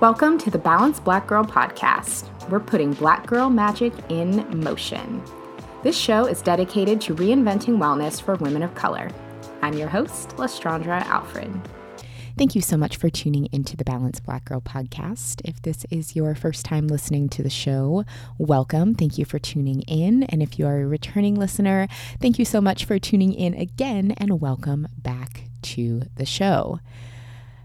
[0.00, 2.30] Welcome to the Balanced Black Girl podcast.
[2.48, 5.22] We're putting black girl magic in motion.
[5.82, 9.10] This show is dedicated to reinventing wellness for women of color.
[9.60, 11.52] I'm your host, Lestraundra Alfred.
[12.38, 15.42] Thank you so much for tuning into the Balanced Black Girl podcast.
[15.44, 18.06] If this is your first time listening to the show,
[18.38, 18.94] welcome.
[18.94, 20.22] Thank you for tuning in.
[20.22, 21.88] And if you are a returning listener,
[22.22, 26.80] thank you so much for tuning in again and welcome back to the show.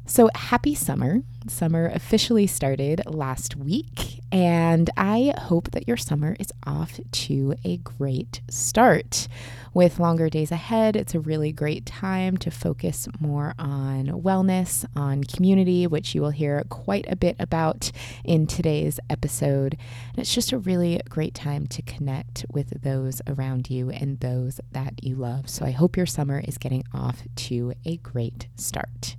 [0.08, 1.22] So, happy summer.
[1.48, 7.78] Summer officially started last week, and I hope that your summer is off to a
[7.78, 9.28] great start.
[9.74, 15.24] With longer days ahead, it's a really great time to focus more on wellness, on
[15.24, 17.92] community, which you will hear quite a bit about
[18.24, 19.76] in today's episode.
[20.10, 24.62] And it's just a really great time to connect with those around you and those
[24.72, 25.50] that you love.
[25.50, 29.16] So, I hope your summer is getting off to a great start.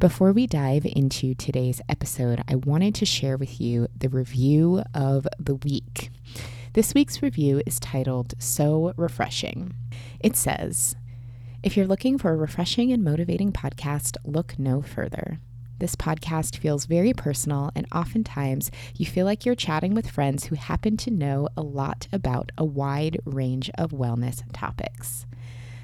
[0.00, 5.28] Before we dive into today's episode, I wanted to share with you the review of
[5.38, 6.08] the week.
[6.72, 9.74] This week's review is titled So Refreshing.
[10.18, 10.96] It says,
[11.62, 15.38] If you're looking for a refreshing and motivating podcast, look no further.
[15.80, 20.56] This podcast feels very personal, and oftentimes you feel like you're chatting with friends who
[20.56, 25.26] happen to know a lot about a wide range of wellness topics.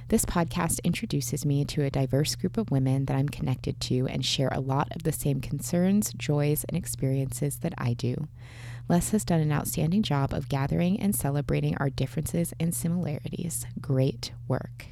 [0.08, 4.24] This podcast introduces me to a diverse group of women that I'm connected to and
[4.24, 8.28] share a lot of the same concerns, joys, and experiences that I do.
[8.88, 13.66] Les has done an outstanding job of gathering and celebrating our differences and similarities.
[13.80, 14.86] Great work.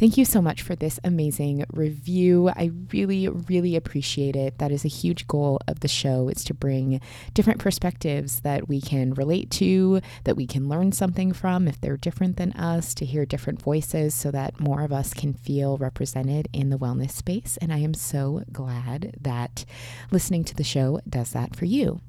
[0.00, 2.48] Thank you so much for this amazing review.
[2.48, 4.56] I really, really appreciate it.
[4.56, 6.30] That is a huge goal of the show.
[6.30, 7.02] It's to bring
[7.34, 11.98] different perspectives that we can relate to, that we can learn something from if they're
[11.98, 16.48] different than us, to hear different voices so that more of us can feel represented
[16.50, 17.58] in the wellness space.
[17.60, 19.66] And I am so glad that
[20.10, 22.00] listening to the show does that for you.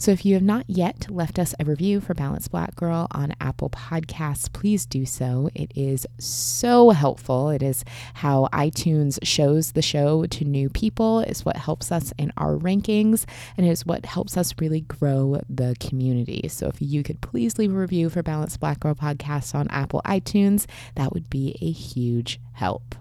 [0.00, 3.34] So if you have not yet left us a review for Balanced Black Girl on
[3.38, 5.50] Apple Podcasts, please do so.
[5.54, 7.50] It is so helpful.
[7.50, 7.84] It is
[8.14, 13.26] how iTunes shows the show to new people, is what helps us in our rankings,
[13.58, 16.48] and is what helps us really grow the community.
[16.48, 20.00] So if you could please leave a review for Balanced Black Girl Podcasts on Apple
[20.06, 22.94] iTunes, that would be a huge help.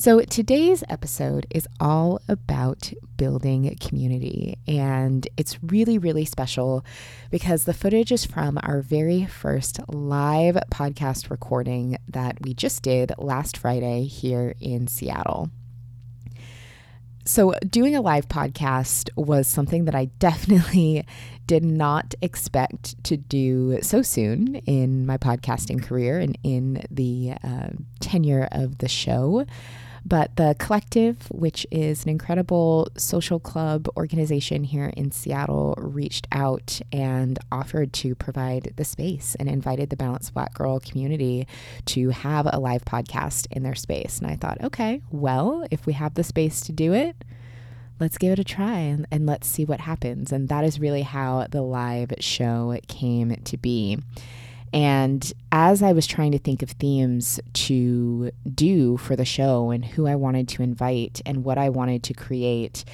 [0.00, 6.84] So, today's episode is all about building community, and it's really, really special
[7.32, 13.10] because the footage is from our very first live podcast recording that we just did
[13.18, 15.50] last Friday here in Seattle.
[17.24, 21.04] So, doing a live podcast was something that I definitely
[21.48, 27.70] did not expect to do so soon in my podcasting career and in the uh,
[27.98, 29.44] tenure of the show.
[30.04, 36.80] But the Collective, which is an incredible social club organization here in Seattle, reached out
[36.92, 41.46] and offered to provide the space and invited the Balanced Black Girl community
[41.86, 44.18] to have a live podcast in their space.
[44.18, 47.16] And I thought, okay, well, if we have the space to do it,
[48.00, 50.32] let's give it a try and, and let's see what happens.
[50.32, 53.98] And that is really how the live show came to be.
[54.72, 59.84] And as I was trying to think of themes to do for the show and
[59.84, 62.84] who I wanted to invite and what I wanted to create,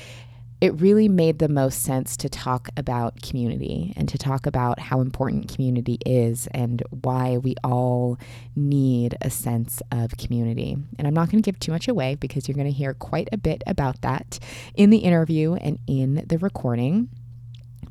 [0.60, 5.00] it really made the most sense to talk about community and to talk about how
[5.00, 8.18] important community is and why we all
[8.56, 10.76] need a sense of community.
[10.98, 13.28] And I'm not going to give too much away because you're going to hear quite
[13.30, 14.38] a bit about that
[14.74, 17.10] in the interview and in the recording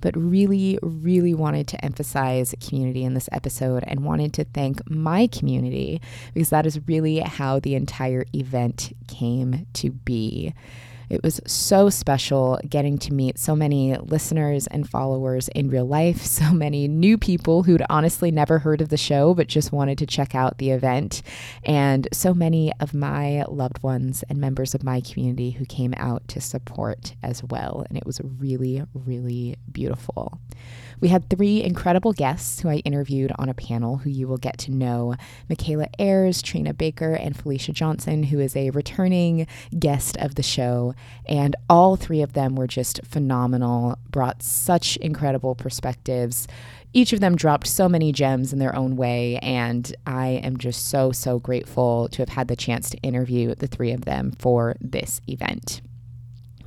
[0.04, 5.28] but really, really wanted to emphasize community in this episode and wanted to thank my
[5.28, 6.02] community
[6.34, 10.54] because that is really how the entire event came to be.
[11.14, 16.22] It was so special getting to meet so many listeners and followers in real life,
[16.26, 20.08] so many new people who'd honestly never heard of the show but just wanted to
[20.08, 21.22] check out the event,
[21.64, 26.28] and so many of my loved ones and members of my community who came out
[26.30, 27.86] to support as well.
[27.88, 30.40] And it was really, really beautiful.
[31.04, 34.58] We had three incredible guests who I interviewed on a panel who you will get
[34.60, 35.16] to know
[35.50, 39.46] Michaela Ayers, Trina Baker, and Felicia Johnson, who is a returning
[39.78, 40.96] guest of the show.
[41.26, 46.48] And all three of them were just phenomenal, brought such incredible perspectives
[46.96, 49.40] each of them dropped so many gems in their own way.
[49.42, 53.66] And I am just so, so grateful to have had the chance to interview the
[53.66, 55.82] three of them for this event.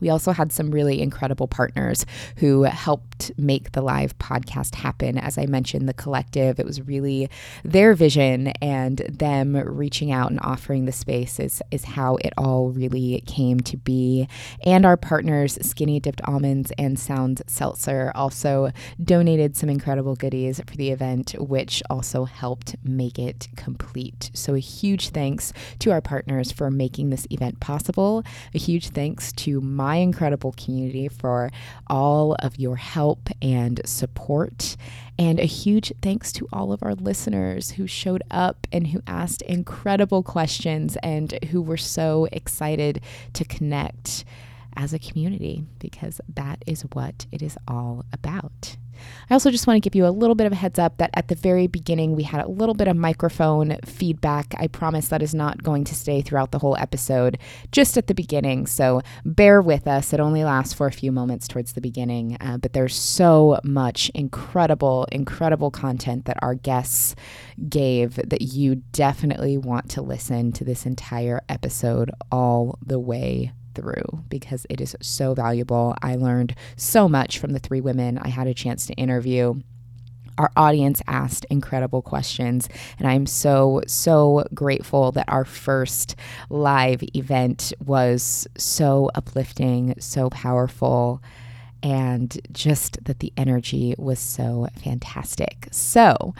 [0.01, 2.07] We also had some really incredible partners
[2.39, 5.19] who helped make the live podcast happen.
[5.19, 7.31] As I mentioned, the collective, it was really
[7.65, 12.71] their vision and them reaching out and offering the space is, is how it all
[12.71, 14.29] really came to be.
[14.65, 18.71] And our partners, Skinny Dipped Almonds and Sounds Seltzer, also
[19.03, 24.31] donated some incredible goodies for the event, which also helped make it complete.
[24.35, 28.25] So, a huge thanks to our partners for making this event possible.
[28.55, 31.51] A huge thanks to my incredible community for
[31.87, 34.77] all of your help and support.
[35.19, 39.41] And a huge thanks to all of our listeners who showed up and who asked
[39.43, 43.01] incredible questions and who were so excited
[43.33, 44.25] to connect
[44.77, 48.77] as a community because that is what it is all about.
[49.31, 51.11] I also just want to give you a little bit of a heads up that
[51.15, 54.55] at the very beginning we had a little bit of microphone feedback.
[54.59, 57.39] I promise that is not going to stay throughout the whole episode,
[57.73, 58.67] just at the beginning.
[58.67, 60.13] So bear with us.
[60.13, 64.11] It only lasts for a few moments towards the beginning, uh, but there's so much
[64.15, 67.15] incredible, incredible content that our guests
[67.69, 74.25] gave that you definitely want to listen to this entire episode all the way through
[74.29, 75.95] because it is so valuable.
[76.03, 79.55] I learned so much from the three women I had a chance to interview.
[80.39, 82.69] Our audience asked incredible questions,
[82.99, 86.17] and I'm so, so grateful that our first
[86.51, 91.23] live event was so uplifting, so powerful
[91.83, 95.69] and just that the energy was so fantastic.
[95.71, 96.35] So,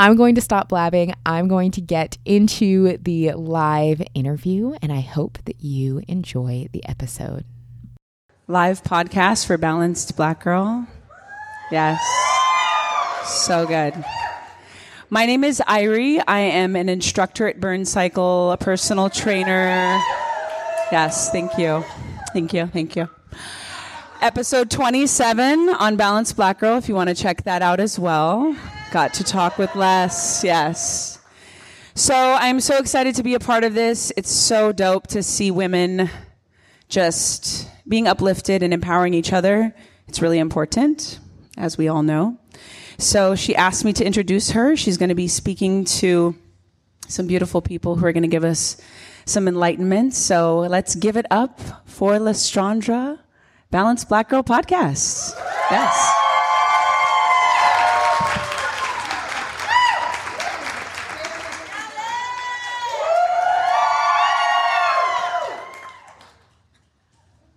[0.00, 1.12] I'm going to stop blabbing.
[1.26, 6.86] I'm going to get into the live interview, and I hope that you enjoy the
[6.88, 7.44] episode.
[8.46, 10.86] Live podcast for Balanced Black Girl.
[11.72, 12.00] Yes.
[13.24, 13.92] So good.
[15.10, 16.22] My name is Irie.
[16.28, 20.00] I am an instructor at Burn Cycle, a personal trainer.
[20.92, 21.84] Yes, thank you.
[22.32, 22.68] Thank you.
[22.68, 23.08] Thank you.
[24.22, 28.54] Episode 27 on Balanced Black Girl, if you want to check that out as well.
[28.90, 31.18] Got to talk with Les, yes.
[31.94, 34.12] So I'm so excited to be a part of this.
[34.16, 36.08] It's so dope to see women
[36.88, 39.74] just being uplifted and empowering each other.
[40.06, 41.20] It's really important,
[41.58, 42.38] as we all know.
[42.96, 44.74] So she asked me to introduce her.
[44.74, 46.34] She's going to be speaking to
[47.08, 48.80] some beautiful people who are going to give us
[49.26, 50.14] some enlightenment.
[50.14, 53.18] So let's give it up for Lestraundra,
[53.70, 55.34] Balanced Black Girl Podcast.
[55.70, 56.17] Yes.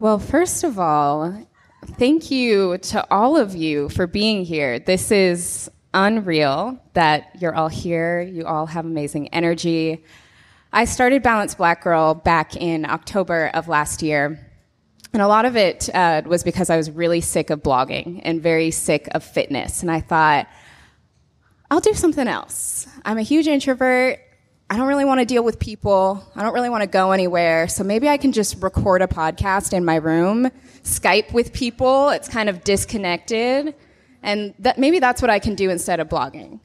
[0.01, 1.45] Well, first of all,
[1.99, 4.79] thank you to all of you for being here.
[4.79, 8.19] This is unreal that you're all here.
[8.21, 10.03] You all have amazing energy.
[10.73, 14.39] I started Balance Black Girl back in October of last year.
[15.13, 18.41] And a lot of it uh, was because I was really sick of blogging and
[18.41, 19.83] very sick of fitness.
[19.83, 20.47] And I thought,
[21.69, 22.87] I'll do something else.
[23.05, 24.17] I'm a huge introvert.
[24.71, 26.25] I don't really want to deal with people.
[26.33, 27.67] I don't really want to go anywhere.
[27.67, 30.49] So maybe I can just record a podcast in my room,
[30.83, 32.07] Skype with people.
[32.07, 33.75] It's kind of disconnected.
[34.23, 36.61] And that, maybe that's what I can do instead of blogging.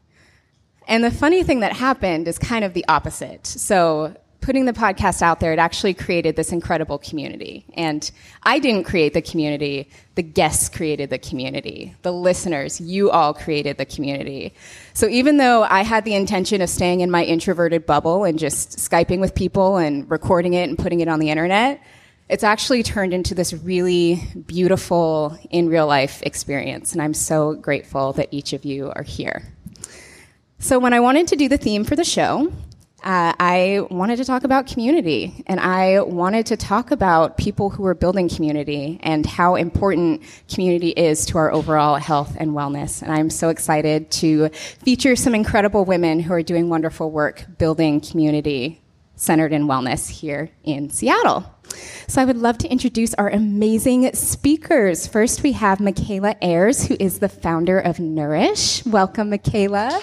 [0.86, 3.44] And the funny thing that happened is kind of the opposite.
[3.44, 4.14] So
[4.46, 7.64] putting the podcast out there, it actually created this incredible community.
[7.74, 8.08] And
[8.44, 11.96] I didn't create the community, the guests created the community.
[12.02, 14.54] The listeners, you all created the community.
[14.94, 18.78] So even though I had the intention of staying in my introverted bubble and just
[18.78, 21.82] Skyping with people and recording it and putting it on the internet,
[22.28, 26.92] it's actually turned into this really beautiful in real life experience.
[26.92, 29.42] And I'm so grateful that each of you are here.
[30.60, 32.50] So, when I wanted to do the theme for the show,
[33.06, 37.86] uh, I wanted to talk about community, and I wanted to talk about people who
[37.86, 43.02] are building community and how important community is to our overall health and wellness.
[43.02, 48.00] And I'm so excited to feature some incredible women who are doing wonderful work building
[48.00, 48.82] community
[49.14, 51.48] centered in wellness here in Seattle.
[52.08, 55.06] So I would love to introduce our amazing speakers.
[55.06, 58.84] First, we have Michaela Ayers, who is the founder of Nourish.
[58.84, 60.02] Welcome, Michaela.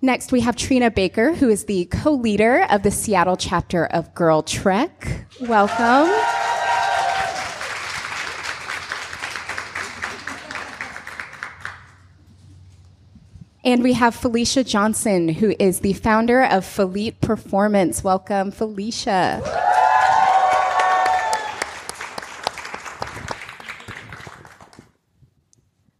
[0.00, 4.14] Next, we have Trina Baker, who is the co leader of the Seattle chapter of
[4.14, 5.26] Girl Trek.
[5.40, 6.08] Welcome.
[13.64, 18.04] And we have Felicia Johnson, who is the founder of Felite Performance.
[18.04, 19.42] Welcome, Felicia.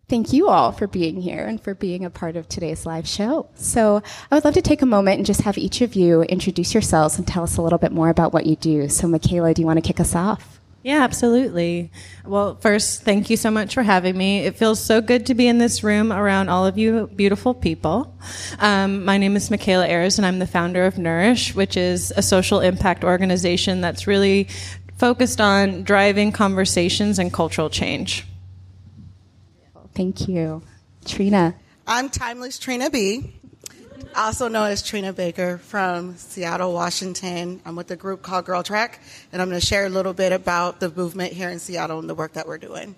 [0.08, 3.50] Thank you all for being here and for being a part of today's live show.
[3.56, 6.72] So, I would love to take a moment and just have each of you introduce
[6.72, 8.88] yourselves and tell us a little bit more about what you do.
[8.88, 10.60] So, Michaela, do you want to kick us off?
[10.82, 11.90] Yeah, absolutely.
[12.24, 14.46] Well, first, thank you so much for having me.
[14.46, 18.16] It feels so good to be in this room around all of you beautiful people.
[18.60, 22.22] Um, my name is Michaela Ayers, and I'm the founder of Nourish, which is a
[22.22, 24.48] social impact organization that's really
[24.96, 28.24] focused on driving conversations and cultural change.
[29.98, 30.62] Thank you.
[31.04, 31.56] Trina.
[31.84, 33.34] I'm Timeless Trina B,
[34.14, 37.60] also known as Trina Baker from Seattle, Washington.
[37.66, 39.00] I'm with a group called Girl Trek,
[39.32, 42.08] and I'm going to share a little bit about the movement here in Seattle and
[42.08, 42.94] the work that we're doing.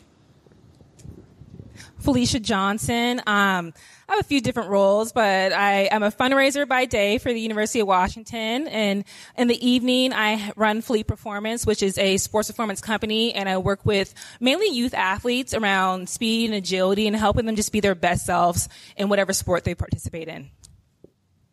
[2.00, 3.22] Felicia Johnson.
[3.26, 3.72] Um,
[4.10, 7.40] I have a few different roles, but I am a fundraiser by day for the
[7.40, 8.66] University of Washington.
[8.66, 9.04] And
[9.38, 13.32] in the evening, I run Fleet Performance, which is a sports performance company.
[13.32, 17.70] And I work with mainly youth athletes around speed and agility and helping them just
[17.70, 20.50] be their best selves in whatever sport they participate in.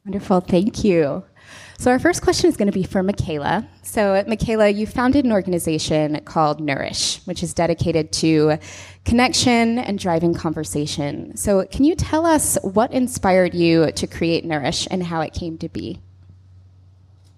[0.04, 0.42] Wonderful.
[0.42, 1.26] Thank you.
[1.80, 3.68] So, our first question is going to be for Michaela.
[3.84, 8.58] So, Michaela, you founded an organization called Nourish, which is dedicated to
[9.08, 11.36] connection and driving conversation.
[11.38, 15.58] So, can you tell us what inspired you to create Nourish and how it came
[15.60, 16.02] to be?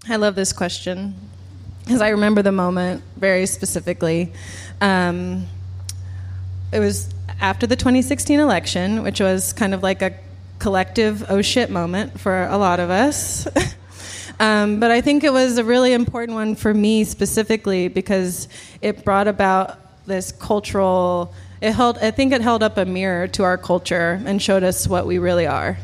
[0.09, 1.13] I love this question
[1.83, 4.33] because I remember the moment very specifically.
[4.81, 5.45] Um,
[6.71, 10.15] it was after the 2016 election, which was kind of like a
[10.57, 13.47] collective oh shit moment for a lot of us.
[14.41, 18.47] Um, but I think it was a really important one for me specifically because
[18.81, 21.33] it brought about this cultural.
[21.61, 21.97] It held.
[21.97, 25.17] I think it held up a mirror to our culture and showed us what we
[25.17, 25.77] really are.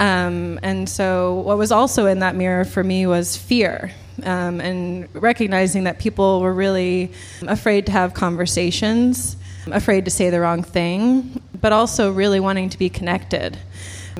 [0.00, 3.90] Um, and so, what was also in that mirror for me was fear.
[4.22, 7.12] Um, and recognizing that people were really
[7.46, 12.78] afraid to have conversations, afraid to say the wrong thing, but also really wanting to
[12.78, 13.58] be connected.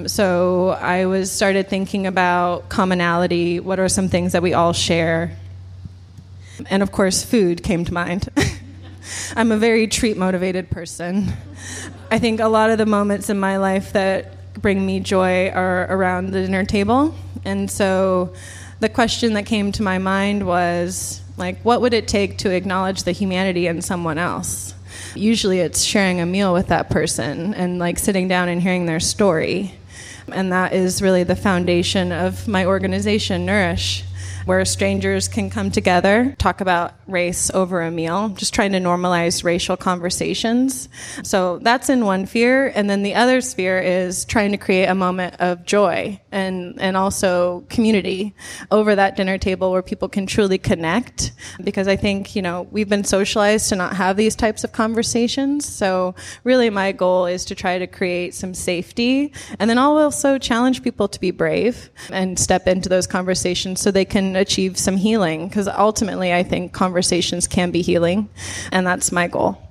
[0.06, 3.58] So I was started thinking about commonality.
[3.58, 5.36] What are some things that we all share?
[6.70, 8.28] And of course, food came to mind.
[9.36, 11.32] I'm a very treat motivated person.
[12.10, 15.86] I think a lot of the moments in my life that bring me joy are
[15.90, 17.14] around the dinner table.
[17.44, 18.32] And so
[18.80, 23.04] the question that came to my mind was like what would it take to acknowledge
[23.04, 24.74] the humanity in someone else?
[25.14, 29.00] Usually it's sharing a meal with that person and like sitting down and hearing their
[29.00, 29.74] story.
[30.32, 34.04] And that is really the foundation of my organization, Nourish
[34.48, 39.44] where strangers can come together, talk about race over a meal, just trying to normalize
[39.44, 40.88] racial conversations.
[41.22, 42.72] So that's in one sphere.
[42.74, 46.96] And then the other sphere is trying to create a moment of joy and, and
[46.96, 48.34] also community
[48.70, 51.32] over that dinner table where people can truly connect.
[51.62, 55.66] Because I think, you know, we've been socialized to not have these types of conversations.
[55.66, 56.14] So
[56.44, 59.30] really my goal is to try to create some safety.
[59.58, 63.90] And then I'll also challenge people to be brave and step into those conversations so
[63.90, 68.28] they can achieve some healing because ultimately I think conversations can be healing,
[68.72, 69.62] and that's my goal.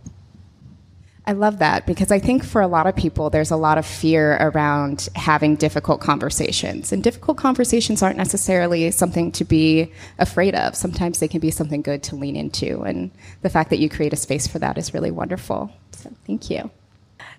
[1.28, 3.86] I love that because I think for a lot of people, there's a lot of
[3.86, 6.94] fear around having difficult conversations.
[6.94, 10.74] And difficult conversations aren't necessarily something to be afraid of.
[10.74, 12.84] Sometimes they can be something good to lean into.
[12.84, 15.70] And the fact that you create a space for that is really wonderful.
[15.92, 16.72] So thank you.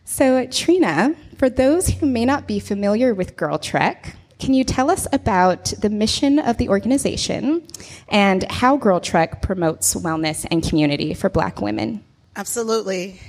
[0.05, 4.91] So, Trina, for those who may not be familiar with Girl Trek, can you tell
[4.91, 7.67] us about the mission of the organization
[8.09, 12.05] and how Girl Trek promotes wellness and community for black women?
[12.37, 13.21] Absolutely.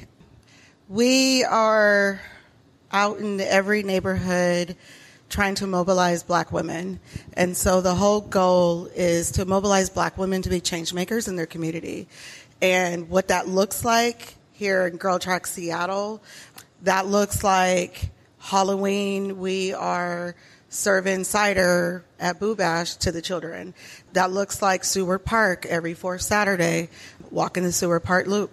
[0.88, 2.22] We are
[2.92, 4.76] out in every neighborhood
[5.30, 7.00] trying to mobilize black women.
[7.34, 11.36] And so the whole goal is to mobilize black women to be change makers in
[11.36, 12.08] their community.
[12.62, 16.22] And what that looks like here in Girl Trek Seattle,
[16.84, 19.40] that looks like Halloween.
[19.40, 20.36] We are
[20.70, 23.74] serving cider at Boo Bash to the children.
[24.14, 26.90] That looks like Seward Park every fourth Saturday,
[27.32, 28.52] walking in the Seward Park loop.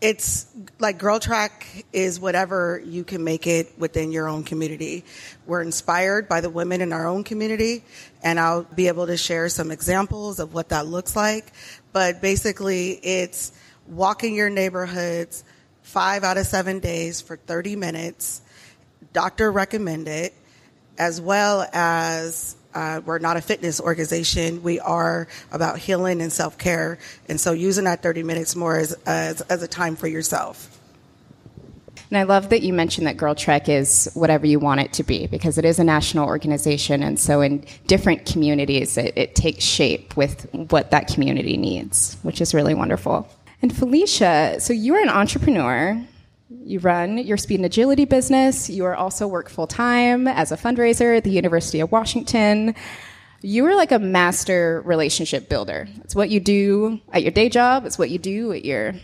[0.00, 0.46] It's
[0.78, 5.04] like Girl Trek is whatever you can make it within your own community.
[5.44, 7.82] We're inspired by the women in our own community,
[8.22, 11.52] and I'll be able to share some examples of what that looks like.
[11.92, 13.50] But basically, it's
[13.88, 15.42] walking your neighborhoods
[15.82, 18.42] five out of seven days for 30 minutes,
[19.12, 20.32] doctor recommended
[20.98, 24.62] as well as uh, we're not a fitness organization.
[24.62, 26.98] We are about healing and self care.
[27.28, 30.74] And so using that 30 minutes more as, as, as, a time for yourself.
[32.10, 35.02] And I love that you mentioned that Girl Trek is whatever you want it to
[35.02, 37.02] be because it is a national organization.
[37.02, 42.40] And so in different communities, it, it takes shape with what that community needs, which
[42.40, 43.28] is really wonderful.
[43.60, 46.02] And Felicia, so you're an entrepreneur
[46.50, 48.70] You run your speed and agility business.
[48.70, 52.74] You are also work full time as a fundraiser at the University of Washington.
[53.42, 55.88] You are like a master relationship builder.
[56.04, 57.84] It's what you do at your day job.
[57.84, 58.94] It's what you do at your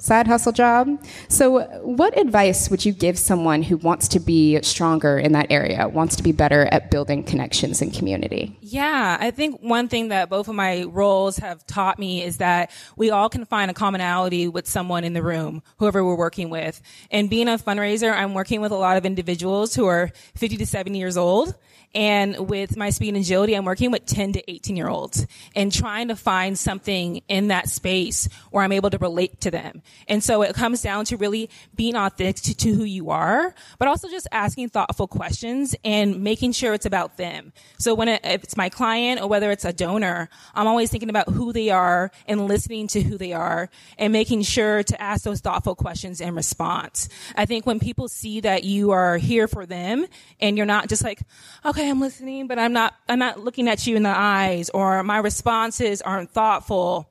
[0.00, 0.88] side hustle job.
[1.28, 5.88] So, what advice would you give someone who wants to be stronger in that area,
[5.88, 8.56] wants to be better at building connections and community?
[8.60, 12.70] Yeah, I think one thing that both of my roles have taught me is that
[12.96, 16.80] we all can find a commonality with someone in the room, whoever we're working with.
[17.10, 20.66] And being a fundraiser, I'm working with a lot of individuals who are 50 to
[20.66, 21.54] 70 years old.
[21.94, 25.72] And with my speed and agility, I'm working with 10 to 18 year olds and
[25.72, 29.82] trying to find something in that space where I'm able to relate to them.
[30.06, 33.88] And so it comes down to really being authentic to, to who you are, but
[33.88, 37.52] also just asking thoughtful questions and making sure it's about them.
[37.78, 41.28] So when it, it's my client or whether it's a donor, I'm always thinking about
[41.28, 43.68] who they are and listening to who they are
[43.98, 47.08] and making sure to ask those thoughtful questions in response.
[47.34, 50.06] I think when people see that you are here for them
[50.40, 51.22] and you're not just like,
[51.64, 55.02] okay, I'm listening, but I'm not, I'm not looking at you in the eyes or
[55.02, 57.09] my responses aren't thoughtful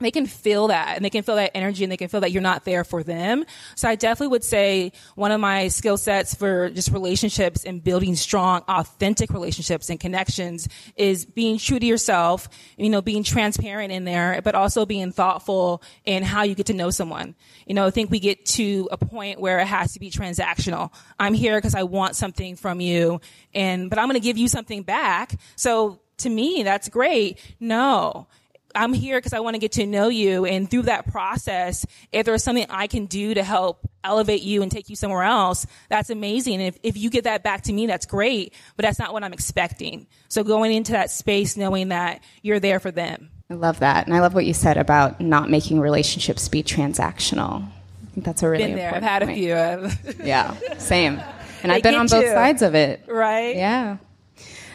[0.00, 2.30] they can feel that and they can feel that energy and they can feel that
[2.30, 3.44] you're not there for them.
[3.74, 8.14] So I definitely would say one of my skill sets for just relationships and building
[8.14, 14.04] strong, authentic relationships and connections is being true to yourself, you know, being transparent in
[14.04, 17.34] there, but also being thoughtful in how you get to know someone.
[17.66, 20.92] You know, I think we get to a point where it has to be transactional.
[21.18, 23.20] I'm here because I want something from you
[23.52, 25.34] and, but I'm going to give you something back.
[25.56, 27.40] So to me, that's great.
[27.58, 28.28] No
[28.74, 30.44] I'm here because I want to get to know you.
[30.44, 34.70] And through that process, if there's something I can do to help elevate you and
[34.70, 36.54] take you somewhere else, that's amazing.
[36.60, 38.52] And if, if you get that back to me, that's great.
[38.76, 40.06] But that's not what I'm expecting.
[40.28, 43.30] So going into that space, knowing that you're there for them.
[43.50, 44.06] I love that.
[44.06, 47.64] And I love what you said about not making relationships be transactional.
[47.64, 48.94] I think that's a really Been there.
[48.94, 49.38] I've had point.
[49.38, 50.24] a few.
[50.26, 51.20] yeah, same.
[51.62, 52.30] And They I've been on both you.
[52.32, 53.04] sides of it.
[53.08, 53.56] right?
[53.56, 53.96] Yeah.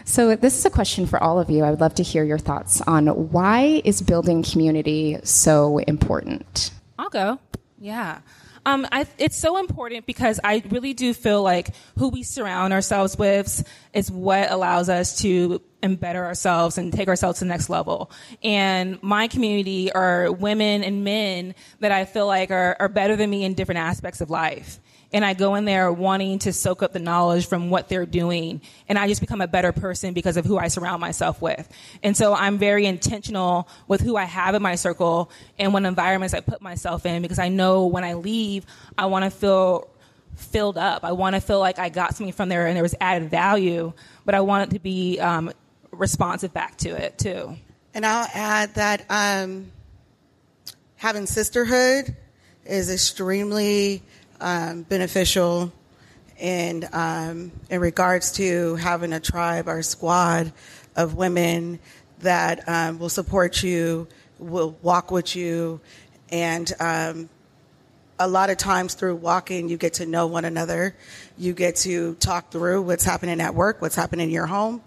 [0.06, 1.64] So this is a question for all of you.
[1.64, 6.72] I would love to hear your thoughts on why is building community so important?
[7.00, 7.40] I'll go.
[7.80, 8.20] Yeah.
[8.66, 13.18] Um, I, it's so important because I really do feel like who we surround ourselves
[13.18, 18.10] with is what allows us to embetter ourselves and take ourselves to the next level.
[18.42, 23.30] And my community are women and men that I feel like are, are better than
[23.30, 24.80] me in different aspects of life.
[25.14, 28.62] And I go in there wanting to soak up the knowledge from what they're doing.
[28.90, 31.70] And I just become a better person because of who I surround myself with.
[32.02, 36.34] And so I'm very intentional with who I have in my circle and what environments
[36.34, 38.66] I put myself in because I know when I leave,
[38.98, 39.88] I want to feel
[40.36, 41.04] filled up.
[41.04, 43.94] I want to feel like I got something from there and there was added value,
[44.26, 45.52] but I want it to be um,
[45.92, 47.56] responsive back to it too.
[47.94, 49.72] And I'll add that um,
[50.96, 52.16] having sisterhood
[52.66, 54.02] is extremely
[54.44, 55.72] um, beneficial
[56.38, 60.52] in um, in regards to having a tribe or squad
[60.96, 61.80] of women
[62.20, 64.08] that um, will support you,
[64.40, 65.80] will walk with you,
[66.30, 67.30] and um,
[68.20, 70.96] a lot of times through walking, you get to know one another.
[71.38, 74.82] You get to talk through what's happening at work, what's happening in your home.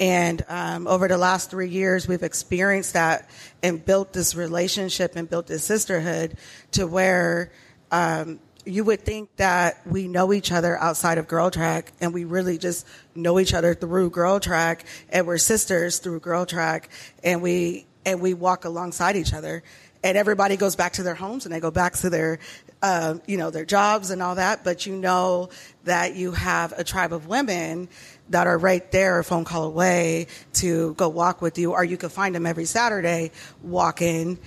[0.00, 3.28] And um, over the last three years, we've experienced that
[3.62, 6.36] and built this relationship and built this sisterhood
[6.72, 7.50] to where
[7.90, 12.24] um, you would think that we know each other outside of Girl Trek, and we
[12.24, 16.90] really just know each other through Girl Trek, and we're sisters through Girl Trek,
[17.24, 19.62] and we and we walk alongside each other.
[20.02, 22.38] And everybody goes back to their homes and they go back to their,
[22.80, 24.62] uh, you know, their jobs and all that.
[24.62, 25.50] But you know
[25.84, 27.88] that you have a tribe of women
[28.28, 31.96] that are right there, a phone call away to go walk with you, or you
[31.96, 34.38] can find them every Saturday walking,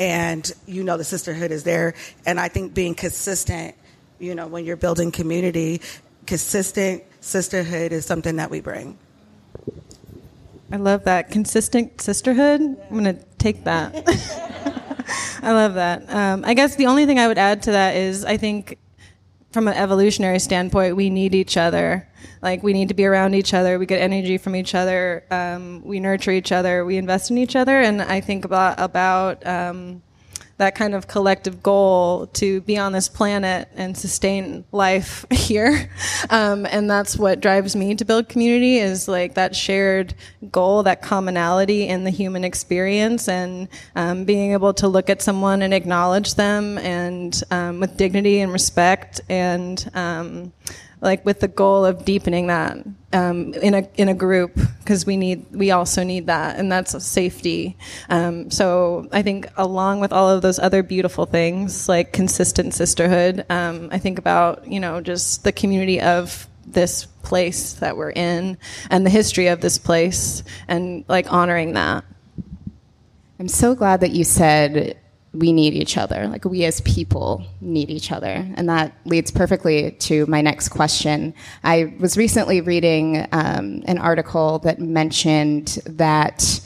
[0.00, 1.94] and you know the sisterhood is there.
[2.26, 3.76] And I think being consistent,
[4.18, 5.82] you know, when you're building community,
[6.26, 8.98] consistent sisterhood is something that we bring.
[10.72, 12.60] I love that consistent sisterhood.
[12.60, 13.92] I'm gonna take that.
[15.42, 16.08] I love that.
[16.08, 18.78] Um, I guess the only thing I would add to that is I think
[19.50, 22.08] from an evolutionary standpoint, we need each other.
[22.40, 23.78] Like we need to be around each other.
[23.78, 25.24] We get energy from each other.
[25.30, 26.84] Um, we nurture each other.
[26.84, 27.80] We invest in each other.
[27.80, 30.02] And I think about about um,
[30.60, 35.90] that kind of collective goal to be on this planet and sustain life here.
[36.28, 40.12] Um, and that's what drives me to build community is like that shared
[40.52, 45.62] goal, that commonality in the human experience and um, being able to look at someone
[45.62, 50.52] and acknowledge them and um, with dignity and respect and um,
[51.00, 52.76] like with the goal of deepening that
[53.12, 57.02] um, in a in a group because we need we also need that and that's
[57.04, 57.76] safety.
[58.08, 63.44] Um, so i think along with all of those other beautiful things like consistent sisterhood
[63.50, 68.58] um, i think about you know just the community of this place that we're in
[68.90, 72.04] and the history of this place and like honoring that.
[73.38, 74.98] I'm so glad that you said
[75.32, 76.26] we need each other.
[76.26, 78.46] Like we as people need each other.
[78.56, 81.34] And that leads perfectly to my next question.
[81.62, 86.60] I was recently reading um, an article that mentioned that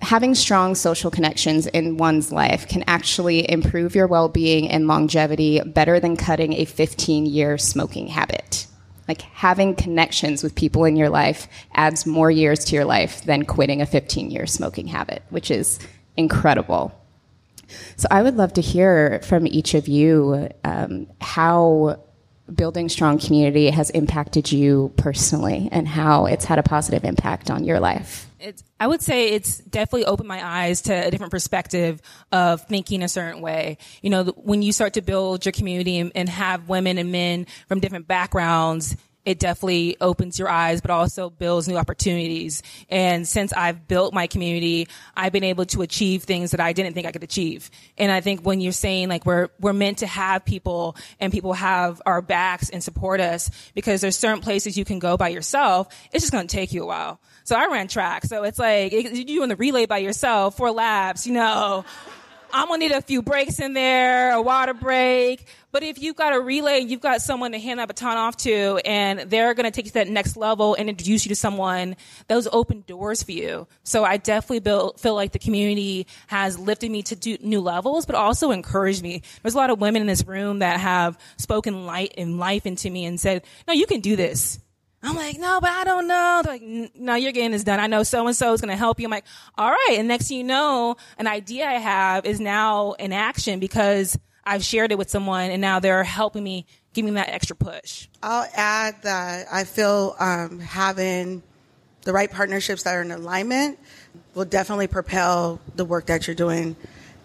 [0.00, 5.60] having strong social connections in one's life can actually improve your well being and longevity
[5.60, 8.66] better than cutting a 15 year smoking habit.
[9.08, 13.44] Like having connections with people in your life adds more years to your life than
[13.44, 15.80] quitting a 15 year smoking habit, which is
[16.16, 16.92] incredible.
[17.96, 22.00] So I would love to hear from each of you um, how
[22.52, 27.64] building strong community has impacted you personally and how it's had a positive impact on
[27.64, 28.26] your life.
[28.40, 32.00] It's, I would say it's definitely opened my eyes to a different perspective
[32.30, 33.78] of thinking a certain way.
[34.00, 37.46] You know, when you start to build your community and, and have women and men
[37.66, 38.96] from different backgrounds,
[39.28, 42.62] it definitely opens your eyes, but also builds new opportunities.
[42.88, 46.94] And since I've built my community, I've been able to achieve things that I didn't
[46.94, 47.70] think I could achieve.
[47.98, 51.52] And I think when you're saying like we're, we're meant to have people and people
[51.52, 55.88] have our backs and support us because there's certain places you can go by yourself,
[56.10, 57.20] it's just going to take you a while.
[57.44, 58.24] So I ran track.
[58.24, 61.84] So it's like you're doing the relay by yourself, four laps, you know.
[62.52, 65.46] I'm gonna need a few breaks in there, a water break.
[65.70, 68.36] But if you've got a relay and you've got someone to hand that baton off
[68.38, 71.96] to, and they're gonna take you to that next level and introduce you to someone,
[72.26, 73.66] those open doors for you.
[73.84, 74.60] So I definitely
[74.96, 79.22] feel like the community has lifted me to do new levels, but also encouraged me.
[79.42, 82.88] There's a lot of women in this room that have spoken light and life into
[82.90, 84.58] me and said, "No, you can do this."
[85.08, 86.42] I'm like, no, but I don't know.
[86.44, 87.80] They're like, no, you're getting this done.
[87.80, 89.06] I know so and so is going to help you.
[89.06, 89.24] I'm like,
[89.56, 89.96] all right.
[89.98, 94.62] And next thing you know, an idea I have is now in action because I've
[94.62, 98.06] shared it with someone and now they're helping me, giving me that extra push.
[98.22, 101.42] I'll add that I feel um, having
[102.02, 103.78] the right partnerships that are in alignment
[104.34, 106.76] will definitely propel the work that you're doing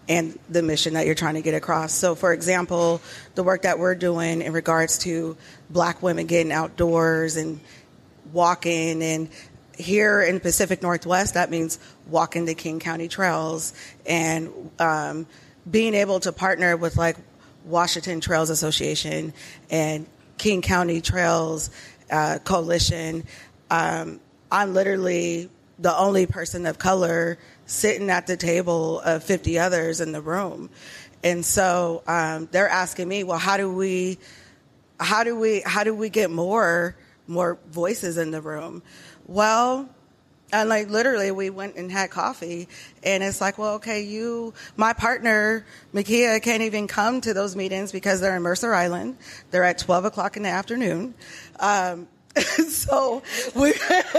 [0.08, 1.92] and the mission that you're trying to get across.
[1.92, 3.00] So, for example,
[3.34, 5.36] the work that we're doing in regards to
[5.74, 7.60] black women getting outdoors and
[8.32, 9.28] walking and
[9.76, 13.74] here in Pacific Northwest, that means walking the King County trails
[14.06, 15.26] and um,
[15.68, 17.16] being able to partner with like
[17.64, 19.32] Washington Trails Association
[19.70, 20.06] and
[20.38, 21.70] King County Trails
[22.10, 23.24] uh, Coalition.
[23.70, 30.00] Um, I'm literally the only person of color sitting at the table of 50 others
[30.00, 30.70] in the room.
[31.22, 34.18] And so um, they're asking me, well, how do we,
[35.00, 38.82] how do we, how do we get more, more voices in the room?
[39.26, 39.88] Well,
[40.52, 42.68] and like literally we went and had coffee
[43.02, 47.90] and it's like well okay you my partner makia can't even come to those meetings
[47.90, 49.16] because they're in mercer island
[49.50, 51.14] they're at 12 o'clock in the afternoon
[51.58, 52.06] um,
[52.68, 53.22] so
[53.54, 53.74] we,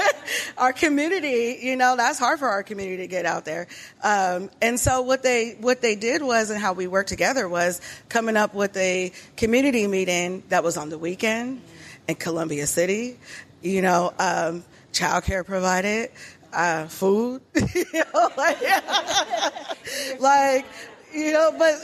[0.57, 3.67] our community, you know, that's hard for our community to get out there.
[4.03, 7.81] Um, and so what they what they did was, and how we worked together was
[8.07, 11.61] coming up with a community meeting that was on the weekend
[12.07, 13.17] in Columbia City.
[13.61, 16.11] You know, um, childcare provided,
[16.53, 17.41] uh, food,
[17.75, 18.61] you know, like,
[20.19, 20.65] like
[21.13, 21.75] you know, but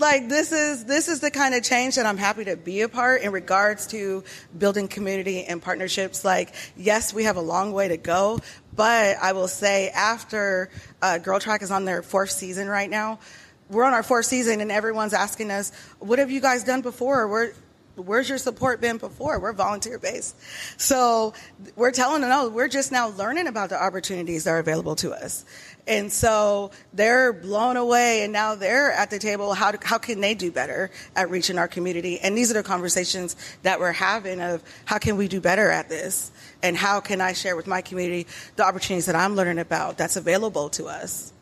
[0.00, 2.88] like this is this is the kind of change that I'm happy to be a
[2.88, 4.24] part in regards to
[4.56, 6.24] building community and partnerships.
[6.24, 8.40] Like, yes, we have a long way to go,
[8.74, 10.70] but I will say after
[11.02, 13.18] uh, Girl Trek is on their fourth season right now,
[13.68, 17.28] we're on our fourth season, and everyone's asking us, "What have you guys done before?"
[17.28, 17.52] Where
[17.96, 19.38] where's your support been before?
[19.38, 20.36] We're volunteer based.
[20.80, 21.34] So
[21.76, 25.12] we're telling them, no, we're just now learning about the opportunities that are available to
[25.12, 25.44] us.
[25.86, 29.54] And so they're blown away, and now they're at the table.
[29.54, 32.20] How, how can they do better at reaching our community?
[32.20, 35.88] And these are the conversations that we're having of how can we do better at
[35.88, 36.30] this?
[36.62, 40.16] And how can I share with my community the opportunities that I'm learning about that's
[40.16, 41.32] available to us?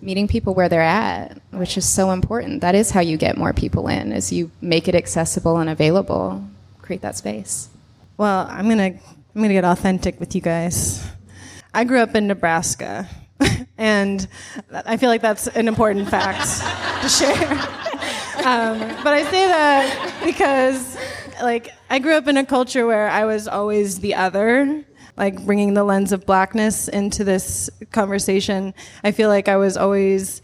[0.00, 2.60] Meeting people where they're at, which is so important.
[2.60, 6.44] That is how you get more people in, is you make it accessible and available,
[6.82, 7.70] create that space.
[8.18, 8.92] Well, I'm gonna
[9.34, 11.04] I'm gonna get authentic with you guys.
[11.72, 13.08] I grew up in Nebraska
[13.78, 14.26] and
[14.72, 16.62] I feel like that's an important fact
[17.02, 17.80] to share.
[18.44, 20.98] Um, but I say that because,
[21.42, 24.84] like, I grew up in a culture where I was always the other,
[25.16, 28.74] like bringing the lens of blackness into this conversation.
[29.02, 30.42] I feel like I was always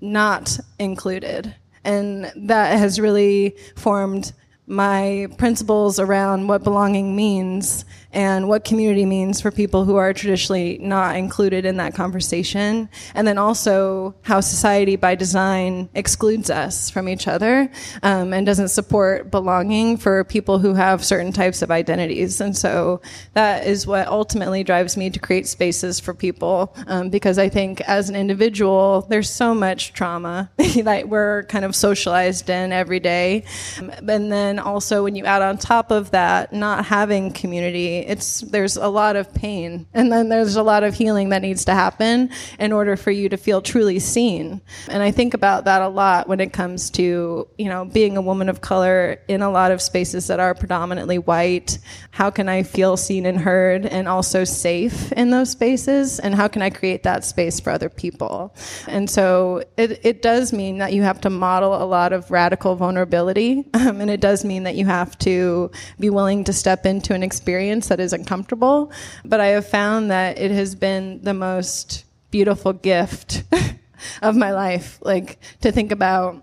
[0.00, 4.32] not included, and that has really formed
[4.66, 7.84] my principles around what belonging means
[8.16, 12.88] and what community means for people who are traditionally not included in that conversation.
[13.14, 17.70] And then also how society by design excludes us from each other
[18.02, 22.40] um, and doesn't support belonging for people who have certain types of identities.
[22.40, 23.02] And so
[23.34, 27.82] that is what ultimately drives me to create spaces for people um, because I think
[27.82, 30.50] as an individual, there's so much trauma
[30.84, 33.44] that we're kind of socialized in every day.
[33.78, 38.40] Um, and then also when you add on top of that, not having community, it's
[38.40, 41.74] there's a lot of pain, and then there's a lot of healing that needs to
[41.74, 44.60] happen in order for you to feel truly seen.
[44.88, 48.22] And I think about that a lot when it comes to you know being a
[48.22, 51.78] woman of color in a lot of spaces that are predominantly white.
[52.10, 56.20] How can I feel seen and heard, and also safe in those spaces?
[56.20, 58.54] And how can I create that space for other people?
[58.86, 62.76] And so it it does mean that you have to model a lot of radical
[62.76, 67.14] vulnerability, um, and it does mean that you have to be willing to step into
[67.14, 68.92] an experience that is uncomfortable.
[69.24, 73.44] But I have found that it has been the most beautiful gift
[74.22, 74.98] of my life.
[75.02, 76.42] Like to think about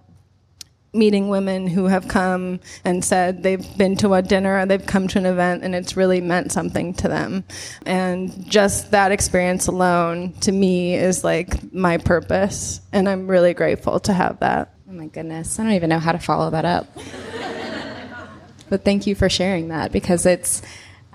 [0.93, 5.17] meeting women who have come and said they've been to a dinner they've come to
[5.17, 7.43] an event and it's really meant something to them
[7.85, 13.99] and just that experience alone to me is like my purpose and i'm really grateful
[13.99, 16.85] to have that oh my goodness i don't even know how to follow that up
[18.69, 20.61] but thank you for sharing that because it's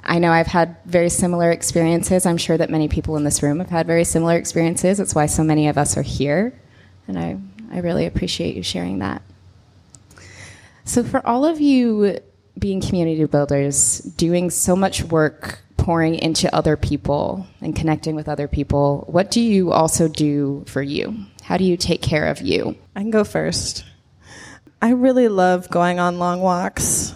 [0.05, 2.27] I know I've had very similar experiences.
[2.27, 5.01] I'm sure that many people in this room have had very similar experiences.
[5.01, 6.59] It's why so many of us are here.
[7.07, 7.39] And I,
[7.73, 9.23] I really appreciate you sharing that.
[10.85, 12.19] So, for all of you
[12.59, 18.49] being community builders, doing so much work pouring into other people and connecting with other
[18.49, 21.17] people, what do you also do for you?
[21.43, 22.77] How do you take care of you?
[22.97, 23.85] I can go first.
[24.81, 27.15] I really love going on long walks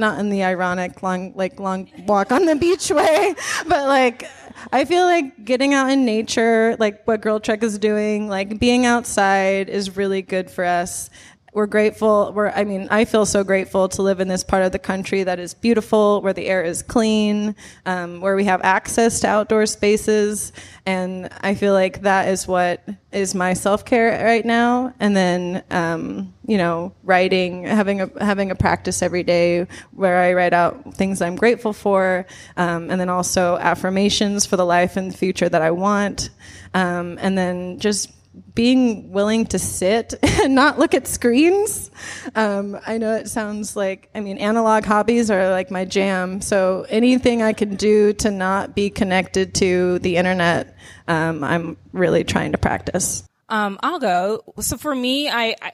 [0.00, 3.34] not in the ironic long like long walk on the beach way,
[3.68, 4.28] but like
[4.72, 8.84] I feel like getting out in nature, like what Girl Trek is doing, like being
[8.86, 11.10] outside is really good for us
[11.52, 12.32] we're grateful.
[12.32, 15.24] We're, I mean, I feel so grateful to live in this part of the country
[15.24, 19.66] that is beautiful, where the air is clean, um, where we have access to outdoor
[19.66, 20.52] spaces.
[20.86, 24.94] And I feel like that is what is my self care right now.
[25.00, 30.34] And then, um, you know, writing, having a, having a practice every day where I
[30.34, 32.26] write out things I'm grateful for.
[32.56, 36.30] Um, and then also affirmations for the life and future that I want.
[36.74, 38.10] Um, and then just
[38.54, 41.90] being willing to sit and not look at screens.
[42.34, 46.40] Um, I know it sounds like, I mean, analog hobbies are like my jam.
[46.40, 50.76] So anything I can do to not be connected to the internet,
[51.08, 53.24] um, I'm really trying to practice.
[53.48, 54.42] Um, I'll go.
[54.60, 55.72] So for me, I, I,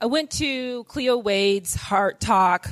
[0.00, 2.70] I went to Cleo Wade's Heart Talk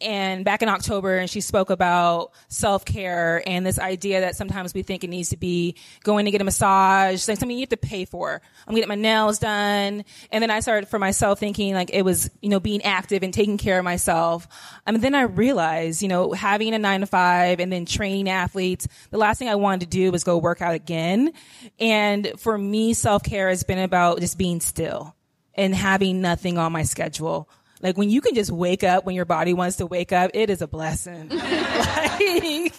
[0.00, 4.74] and back in October, and she spoke about self care and this idea that sometimes
[4.74, 7.70] we think it needs to be going to get a massage, like something you have
[7.70, 8.42] to pay for.
[8.66, 12.02] I'm gonna get my nails done, and then I started for myself thinking like it
[12.02, 14.46] was, you know, being active and taking care of myself.
[14.86, 18.28] I mean, then I realized, you know, having a nine to five and then training
[18.28, 21.32] athletes, the last thing I wanted to do was go work out again.
[21.78, 25.14] And for me, self care has been about just being still
[25.54, 27.48] and having nothing on my schedule
[27.82, 30.48] like when you can just wake up when your body wants to wake up, it
[30.48, 31.28] is a blessing.
[31.28, 32.72] like,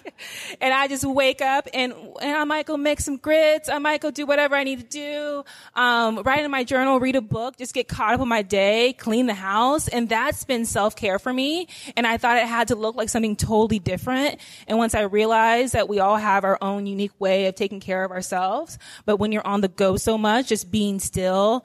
[0.60, 3.70] and I just wake up and, and I might go make some grits.
[3.70, 5.44] I might go do whatever I need to do.
[5.80, 8.94] Um, write in my journal, read a book, just get caught up in my day,
[8.94, 9.88] clean the house.
[9.88, 11.68] And that's been self-care for me.
[11.96, 14.40] And I thought it had to look like something totally different.
[14.68, 18.04] And once I realized that we all have our own unique way of taking care
[18.04, 21.64] of ourselves, but when you're on the go so much, just being still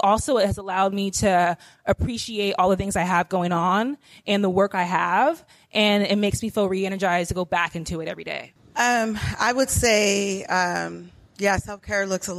[0.00, 4.42] also it has allowed me to appreciate all the things I have going on and
[4.42, 5.44] the work I have.
[5.72, 8.52] And it makes me feel re-energized to go back into it every day.
[8.76, 12.30] Um, I would say, um, yeah, self care looks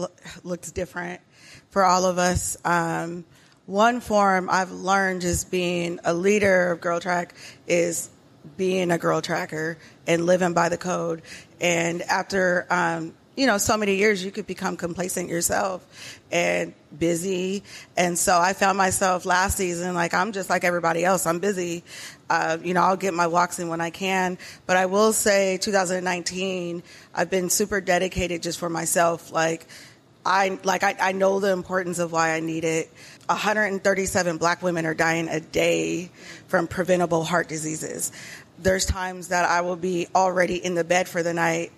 [0.44, 1.22] looks different
[1.70, 2.58] for all of us.
[2.66, 3.26] Um,
[3.66, 7.34] one form I've learned just being a leader of Girl Trek
[7.68, 8.10] is
[8.58, 11.22] being a girl tracker and living by the code.
[11.62, 17.64] And after um, you know, so many years you could become complacent yourself and busy.
[17.98, 21.26] And so I found myself last season, like, I'm just like everybody else.
[21.26, 21.84] I'm busy.
[22.30, 24.38] Uh, you know, I'll get my walks in when I can.
[24.68, 26.84] But I will say 2019,
[27.16, 29.32] I've been super dedicated just for myself.
[29.32, 29.66] Like,
[30.26, 32.92] I, like, I, I know the importance of why I need it.
[33.28, 36.12] 137 black women are dying a day
[36.48, 38.12] from preventable heart diseases.
[38.60, 41.72] There's times that I will be already in the bed for the night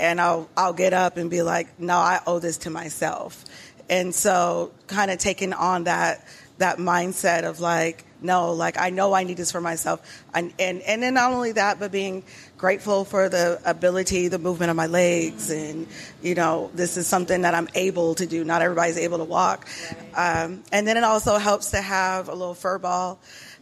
[0.00, 3.44] and I'll I'll get up and be like, no, I owe this to myself.
[3.88, 6.26] And so, kind of taking on that
[6.58, 10.22] that mindset of like, no, like I know I need this for myself.
[10.34, 12.22] And, and, and then not only that, but being
[12.58, 15.50] grateful for the ability, the movement of my legs.
[15.50, 15.86] And,
[16.22, 18.44] you know, this is something that I'm able to do.
[18.44, 19.66] Not everybody's able to walk.
[20.14, 23.18] Um, and then it also helps to have a little fur ball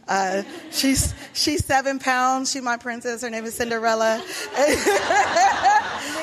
[0.09, 2.51] uh, she's she's seven pounds.
[2.51, 3.21] She's my princess.
[3.21, 4.21] Her name is Cinderella.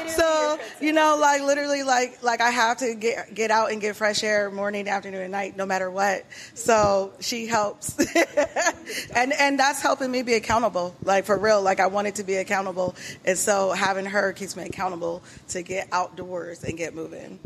[0.09, 3.97] so you know, like literally, like like I have to get get out and get
[3.97, 6.25] fresh air morning, afternoon, and night, no matter what.
[6.55, 7.97] So she helps,
[9.17, 10.95] and and that's helping me be accountable.
[11.03, 14.65] Like for real, like I wanted to be accountable, and so having her keeps me
[14.65, 17.39] accountable to get outdoors and get moving.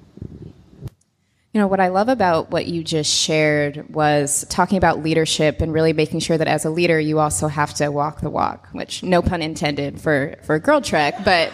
[1.52, 5.72] You know, what I love about what you just shared was talking about leadership and
[5.72, 9.02] really making sure that as a leader, you also have to walk the walk, which
[9.02, 11.52] no pun intended for, for Girl Trek, but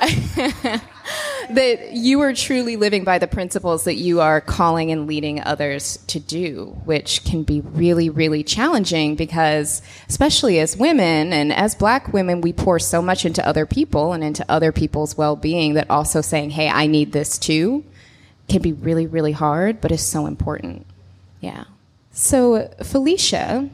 [1.50, 5.98] that you are truly living by the principles that you are calling and leading others
[6.08, 12.12] to do, which can be really, really challenging because, especially as women and as black
[12.12, 15.88] women, we pour so much into other people and into other people's well being that
[15.90, 17.84] also saying, hey, I need this too
[18.48, 20.86] can be really, really hard, but is so important.
[21.40, 21.64] Yeah.
[22.12, 23.68] So, Felicia,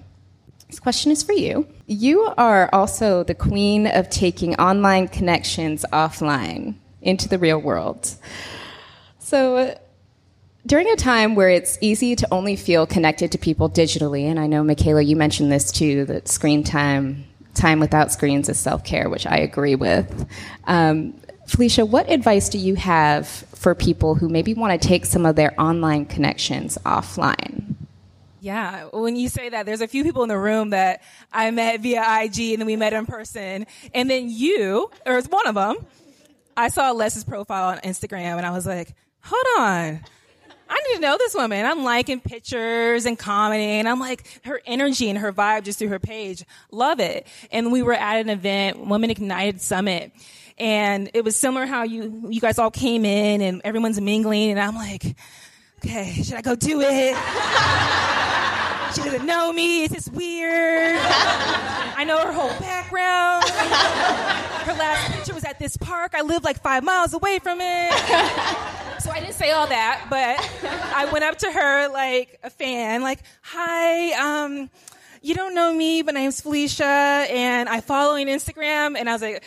[0.72, 1.68] this question is for you.
[1.86, 8.10] You are also the queen of taking online connections offline into the real world.
[9.18, 9.78] So,
[10.64, 14.46] during a time where it's easy to only feel connected to people digitally, and I
[14.46, 19.10] know, Michaela, you mentioned this too, that screen time, time without screens is self care,
[19.10, 20.26] which I agree with.
[20.64, 21.12] Um,
[21.48, 25.36] Felicia, what advice do you have for people who maybe want to take some of
[25.36, 27.74] their online connections offline?
[28.42, 31.78] Yeah, when you say that, there's a few people in the room that I met
[31.78, 33.66] via IG and then we met in person.
[33.94, 35.76] And then you, or it's one of them,
[36.56, 40.00] I saw Les's profile on Instagram and I was like, hold on.
[40.68, 41.64] I need to know this woman.
[41.64, 43.86] I'm liking pictures and commenting.
[43.86, 46.44] I'm like, her energy and her vibe just through her page.
[46.72, 47.28] Love it.
[47.52, 50.10] And we were at an event, Women Ignited Summit
[50.58, 54.60] and it was similar how you you guys all came in and everyone's mingling, and
[54.60, 55.16] I'm like,
[55.84, 57.16] okay, should I go do it?
[58.94, 59.84] she doesn't know me.
[59.84, 60.98] Is this weird?
[61.00, 63.44] I know her whole background.
[64.62, 66.14] Her last picture was at this park.
[66.14, 67.92] I live like five miles away from it.
[69.00, 70.38] So I didn't say all that, but
[70.94, 74.70] I went up to her like a fan, like, hi, um,
[75.22, 79.12] you don't know me, but my name's Felicia, and I follow on Instagram, and I
[79.12, 79.42] was like,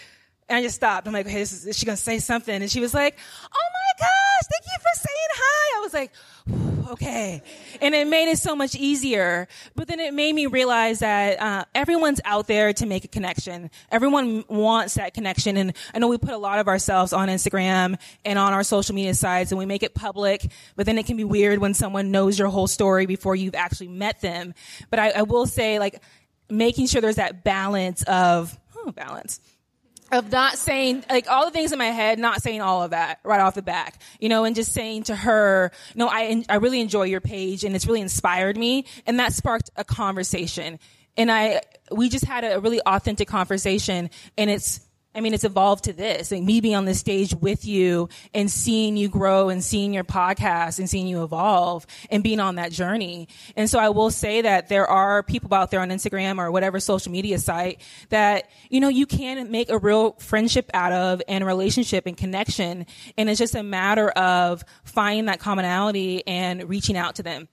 [0.47, 1.07] and I just stopped.
[1.07, 2.53] I'm like, okay, is, is, she gonna say something?
[2.53, 5.77] And she was like, oh my gosh, thank you for saying hi.
[5.77, 7.41] I was like, okay.
[7.81, 9.47] And it made it so much easier.
[9.75, 13.71] But then it made me realize that uh, everyone's out there to make a connection.
[13.91, 15.57] Everyone wants that connection.
[15.57, 18.93] And I know we put a lot of ourselves on Instagram and on our social
[18.93, 22.11] media sites and we make it public, but then it can be weird when someone
[22.11, 24.53] knows your whole story before you've actually met them.
[24.91, 26.03] But I, I will say, like,
[26.51, 29.39] making sure there's that balance of, oh, balance
[30.11, 33.19] of not saying like all the things in my head, not saying all of that
[33.23, 36.79] right off the back, you know, and just saying to her, no, I I really
[36.79, 40.79] enjoy your page and it's really inspired me, and that sparked a conversation,
[41.17, 44.79] and I we just had a really authentic conversation, and it's
[45.15, 46.29] I mean, it's evolved to this.
[46.29, 50.03] Like me being on the stage with you and seeing you grow and seeing your
[50.03, 53.29] podcast and seeing you evolve and being on that journey.
[53.55, 56.81] And so I will say that there are people out there on Instagram or whatever
[56.81, 61.45] social media site that, you know, you can make a real friendship out of and
[61.45, 62.85] relationship and connection.
[63.17, 67.47] And it's just a matter of finding that commonality and reaching out to them.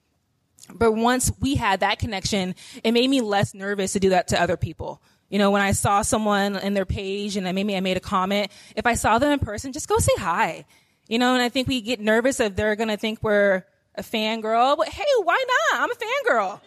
[0.73, 4.41] But once we had that connection, it made me less nervous to do that to
[4.41, 5.01] other people
[5.33, 8.53] you know, when I saw someone in their page and maybe I made a comment,
[8.77, 10.67] if I saw them in person, just go say hi.
[11.09, 13.65] You know, and I think we get nervous if they're going to think we're
[13.95, 14.77] a fangirl.
[14.77, 15.43] But hey, why
[15.73, 15.81] not?
[15.81, 16.61] I'm a fangirl.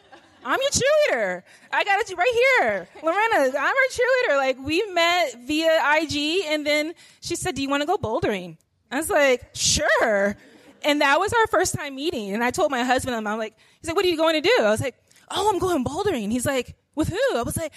[0.44, 1.44] I'm your cheerleader.
[1.72, 2.88] I got it right here.
[3.04, 4.38] Lorena, I'm her cheerleader.
[4.38, 8.58] Like, we met via IG, and then she said, Do you want to go bouldering?
[8.92, 10.36] I was like, Sure.
[10.84, 12.34] And that was our first time meeting.
[12.34, 14.56] And I told my husband, I'm like, He's like, What are you going to do?
[14.60, 14.96] I was like,
[15.30, 16.32] Oh, I'm going bouldering.
[16.32, 17.38] He's like, With who?
[17.38, 17.72] I was like,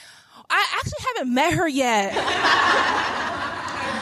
[0.50, 2.14] I actually haven't met her yet.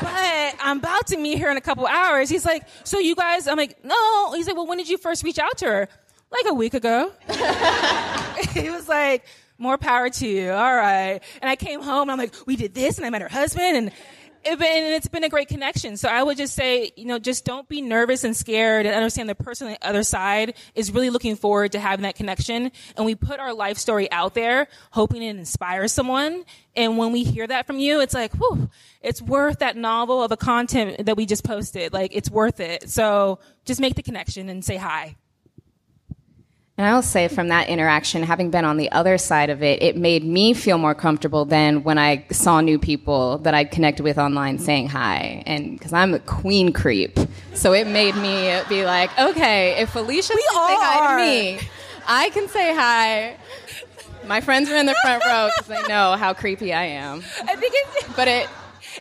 [0.02, 2.28] but I'm about to meet her in a couple hours.
[2.28, 4.32] He's like, so you guys, I'm like, no.
[4.32, 5.88] He's like, well, when did you first reach out to her?
[6.30, 7.12] Like a week ago.
[8.52, 9.24] he was like,
[9.58, 10.50] more power to you.
[10.50, 11.20] All right.
[11.40, 13.76] And I came home and I'm like, we did this and I met her husband
[13.76, 13.92] and
[14.46, 15.96] it been, it's been a great connection.
[15.96, 19.28] So I would just say, you know, just don't be nervous and scared and understand
[19.28, 22.70] the person on the other side is really looking forward to having that connection.
[22.96, 26.44] And we put our life story out there, hoping it inspires someone.
[26.74, 28.70] And when we hear that from you, it's like, whew,
[29.00, 31.92] it's worth that novel of a content that we just posted.
[31.92, 32.88] Like, it's worth it.
[32.90, 35.16] So just make the connection and say hi.
[36.78, 39.96] And I'll say from that interaction, having been on the other side of it, it
[39.96, 44.18] made me feel more comfortable than when I saw new people that I'd connected with
[44.18, 45.42] online saying hi.
[45.46, 47.18] And because I'm a queen creep.
[47.54, 51.68] So it made me be like, okay, if Felicia We can say hi to me,
[52.06, 53.38] I can say hi.
[54.26, 57.22] My friends are in the front row because they know how creepy I am.
[57.42, 58.48] I think it's, But it,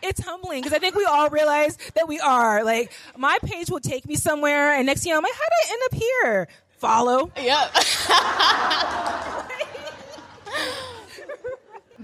[0.02, 2.64] it's humbling because I think we all realize that we are.
[2.64, 5.40] Like, my page will take me somewhere, and next thing you know, I'm like, how
[5.40, 6.48] did I end up here?
[6.86, 7.32] Follow.
[7.36, 7.74] Yep.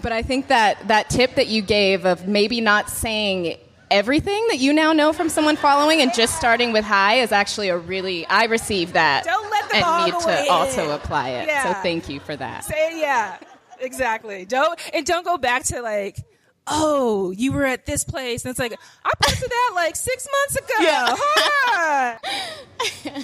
[0.01, 3.57] but I think that that tip that you gave of maybe not saying
[3.91, 7.69] everything that you now know from someone following and just starting with hi is actually
[7.69, 10.49] a really I received that Don't let the and need to in.
[10.49, 11.47] also apply it.
[11.47, 11.75] Yeah.
[11.75, 12.63] So thank you for that.
[12.63, 13.37] Say yeah,
[13.79, 14.45] exactly.
[14.45, 16.17] Don't and don't go back to like,
[16.65, 18.73] oh, you were at this place, and it's like
[19.05, 20.73] I posted that like six months ago.
[20.79, 22.17] Yeah.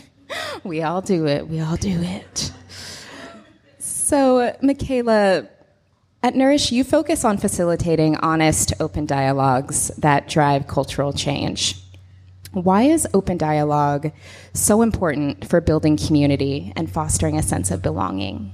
[0.63, 1.47] We all do it.
[1.47, 2.51] We all do it.
[3.79, 5.47] So, Michaela,
[6.23, 11.75] at Nourish, you focus on facilitating honest, open dialogues that drive cultural change.
[12.51, 14.11] Why is open dialogue
[14.53, 18.51] so important for building community and fostering a sense of belonging?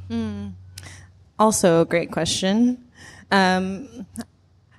[1.39, 2.83] Also, a great question.
[3.31, 4.05] Um,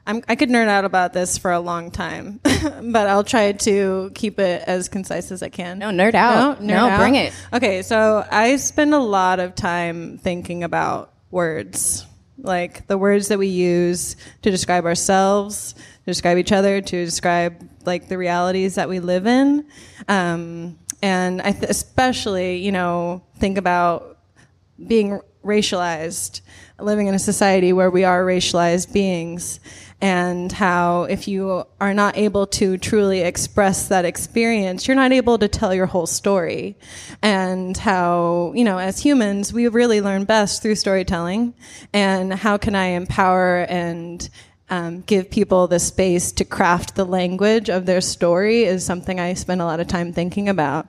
[0.07, 4.11] I'm, I could nerd out about this for a long time, but I'll try to
[4.14, 5.78] keep it as concise as I can.
[5.78, 6.59] No, nerd out.
[6.61, 6.98] nerd No, out?
[6.98, 7.32] bring it.
[7.52, 12.05] Okay, so I spend a lot of time thinking about words,
[12.36, 17.66] like the words that we use to describe ourselves, to describe each other, to describe
[17.86, 19.66] like the realities that we live in,
[20.09, 24.18] um, and I th- especially, you know, think about
[24.86, 26.40] being racialized,
[26.78, 29.61] living in a society where we are racialized beings,
[30.05, 35.38] and how if you are not able to truly express that experience, you're not able
[35.38, 36.76] to tell your whole story.
[37.22, 41.55] And how, you know, as humans, we really learn best through storytelling.
[41.94, 44.28] And how can I empower and
[44.71, 49.35] um, give people the space to craft the language of their story is something I
[49.35, 50.89] spend a lot of time thinking about.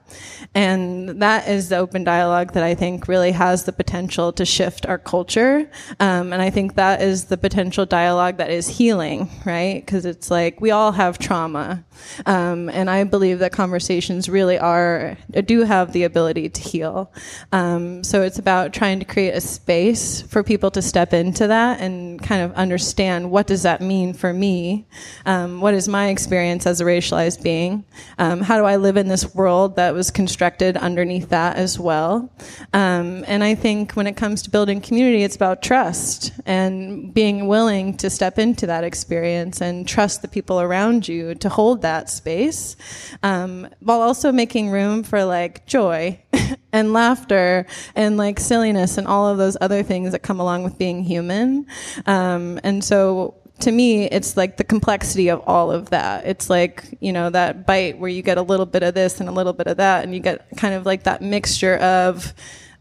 [0.54, 4.86] And that is the open dialogue that I think really has the potential to shift
[4.86, 5.70] our culture.
[6.00, 9.86] Um, and I think that is the potential dialogue that is healing, right?
[9.86, 11.84] Because it's like we all have trauma.
[12.26, 17.12] Um, and I believe that conversations really are, do have the ability to heal.
[17.52, 21.82] Um, so it's about trying to create a space for people to step into that
[21.82, 24.86] and kind of understand what does that mean for me?
[25.26, 27.84] Um, what is my experience as a racialized being?
[28.18, 32.32] Um, how do I live in this world that was constructed underneath that as well?
[32.74, 37.48] Um, and I think when it comes to building community, it's about trust and being
[37.48, 42.10] willing to step into that experience and trust the people around you to hold that
[42.10, 42.76] space,
[43.24, 46.20] um, while also making room for like joy
[46.72, 50.78] and laughter and like silliness and all of those other things that come along with
[50.78, 51.66] being human.
[52.06, 56.26] Um, and so to me, it's like the complexity of all of that.
[56.26, 59.30] It's like, you know, that bite where you get a little bit of this and
[59.30, 62.34] a little bit of that, and you get kind of like that mixture of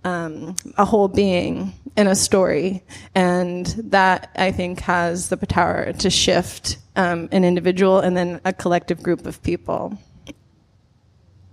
[0.04, 2.82] um, a whole being in a story.
[3.14, 8.52] And that, I think, has the power to shift um, an individual and then a
[8.52, 9.96] collective group of people.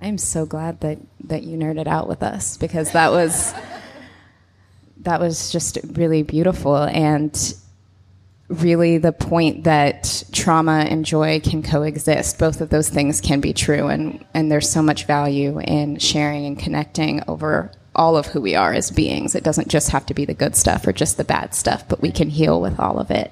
[0.01, 3.53] I'm so glad that that you nerded out with us because that was
[5.01, 7.53] that was just really beautiful and
[8.52, 12.38] really the point that trauma and joy can coexist.
[12.38, 16.45] Both of those things can be true and and there's so much value in sharing
[16.45, 19.36] and connecting over all of who we are as beings.
[19.36, 22.02] It doesn't just have to be the good stuff or just the bad stuff, but
[22.02, 23.32] we can heal with all of it.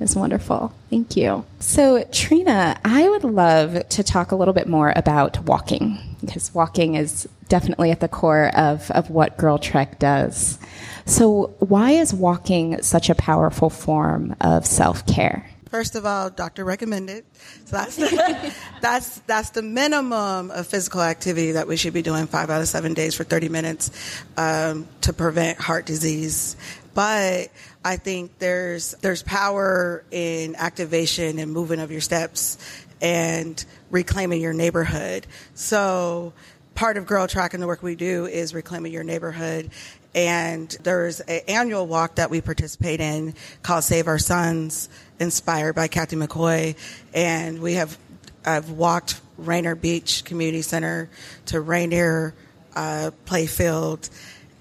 [0.00, 0.74] It's wonderful.
[0.90, 1.44] Thank you.
[1.60, 6.96] So, Trina, I would love to talk a little bit more about walking because walking
[6.96, 10.58] is definitely at the core of, of what Girl Trek does.
[11.04, 15.48] So, why is walking such a powerful form of self care?
[15.72, 17.24] First of all, doctor recommended.
[17.64, 22.26] So that's the, that's that's the minimum of physical activity that we should be doing
[22.26, 26.56] five out of seven days for 30 minutes um, to prevent heart disease.
[26.92, 27.48] But
[27.82, 32.58] I think there's there's power in activation and movement of your steps
[33.00, 35.26] and reclaiming your neighborhood.
[35.54, 36.34] So
[36.74, 39.70] part of Girl Trek and the work we do is reclaiming your neighborhood.
[40.14, 44.88] And there's an annual walk that we participate in called Save Our Sons,
[45.18, 46.76] inspired by Kathy McCoy.
[47.14, 47.96] And we have
[48.44, 51.08] I've walked Rainier Beach Community Center
[51.46, 52.34] to Rainier
[52.74, 54.10] uh, Playfield,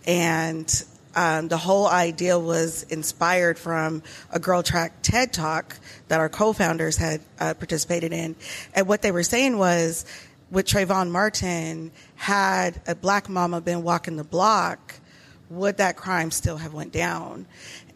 [0.06, 0.84] and
[1.16, 5.78] um, the whole idea was inspired from a Girl Trek TED Talk
[6.08, 8.36] that our co-founders had uh, participated in,
[8.76, 10.06] and what they were saying was,
[10.52, 14.96] with Trayvon Martin, had a black mama been walking the block
[15.52, 17.46] would that crime still have went down?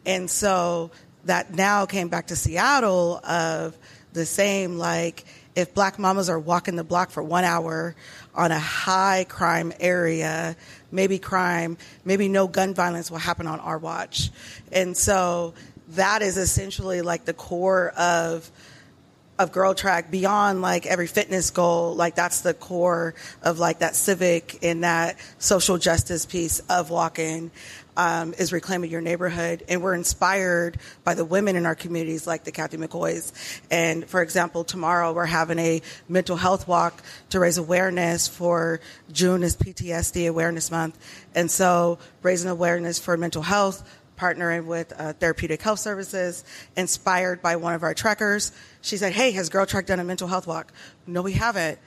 [0.05, 0.91] And so
[1.25, 3.77] that now came back to Seattle of
[4.13, 5.25] the same like
[5.55, 7.95] if black mamas are walking the block for one hour
[8.33, 10.55] on a high crime area,
[10.91, 14.31] maybe crime, maybe no gun violence will happen on our watch.
[14.71, 15.53] And so
[15.89, 18.51] that is essentially like the core of
[19.37, 23.95] of girl trek beyond like every fitness goal like that's the core of like that
[23.95, 27.51] civic and that social justice piece of walking
[27.97, 29.63] um, is reclaiming your neighborhood.
[29.67, 33.61] And we're inspired by the women in our communities, like the Kathy McCoys.
[33.71, 38.79] And for example, tomorrow we're having a mental health walk to raise awareness for
[39.11, 40.97] June is PTSD Awareness Month.
[41.33, 43.83] And so raising awareness for mental health,
[44.17, 46.43] partnering with uh, Therapeutic Health Services,
[46.75, 48.51] inspired by one of our trekkers.
[48.81, 50.71] She said, Hey, has Girl Trek done a mental health walk?
[51.07, 51.79] No, we haven't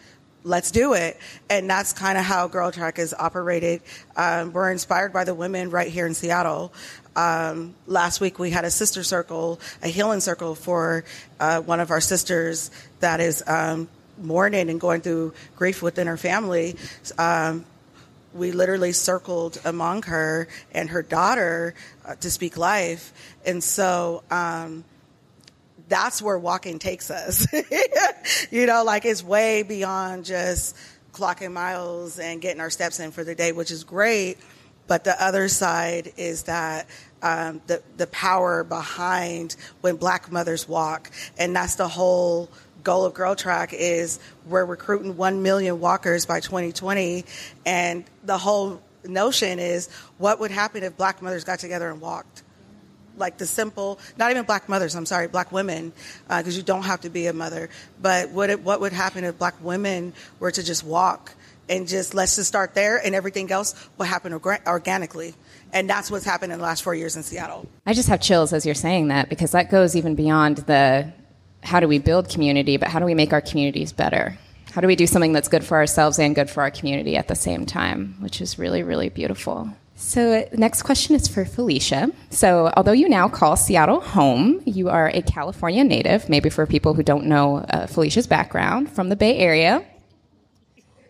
[0.45, 1.19] let's do it.
[1.51, 3.83] And that's kind of how Girl Trek is operated.
[4.17, 6.73] Um, we're inspired by the women right here in Seattle.
[7.17, 11.05] Um, last week we had a sister circle, a healing circle for
[11.41, 12.71] uh, one of our sisters
[13.01, 16.77] that is um, mourning and going through grief within her family.
[17.19, 17.65] Um,
[18.35, 21.75] we literally circled among her and her daughter
[22.05, 23.13] uh, to speak life.
[23.45, 24.85] And so, um,
[25.89, 27.47] that's where walking takes us.
[28.51, 30.77] you know, like it's way beyond just
[31.13, 34.39] clocking miles and getting our steps in for the day, which is great.
[34.87, 36.87] But the other side is that
[37.23, 42.49] um, the the power behind when Black mothers walk, and that's the whole
[42.89, 47.27] goal of Girl Trek is we're recruiting one million walkers by 2020,
[47.67, 52.45] and the whole notion is what would happen if Black mothers got together and walked
[53.19, 55.93] like the simple, not even black mothers, I'm sorry, black women,
[56.29, 57.69] because uh, you don't have to be a mother.
[58.01, 61.35] But what, it, what would happen if black women were to just walk
[61.69, 65.35] and just let's just start there and everything else will happen orga- organically?
[65.75, 67.67] And that's what's happened in the last four years in Seattle.
[67.85, 71.13] I just have chills as you're saying that because that goes even beyond the
[71.63, 74.39] how do we build community, but how do we make our communities better?
[74.73, 77.29] How do we do something that's good for ourselves and good for our community at
[77.29, 79.71] the same time, which is really, really beautiful.
[79.97, 82.13] So, next question is for Felicia.
[82.31, 86.95] So, although you now call Seattle home, you are a California native, maybe for people
[86.95, 89.85] who don't know uh, Felicia's background, from the Bay Area.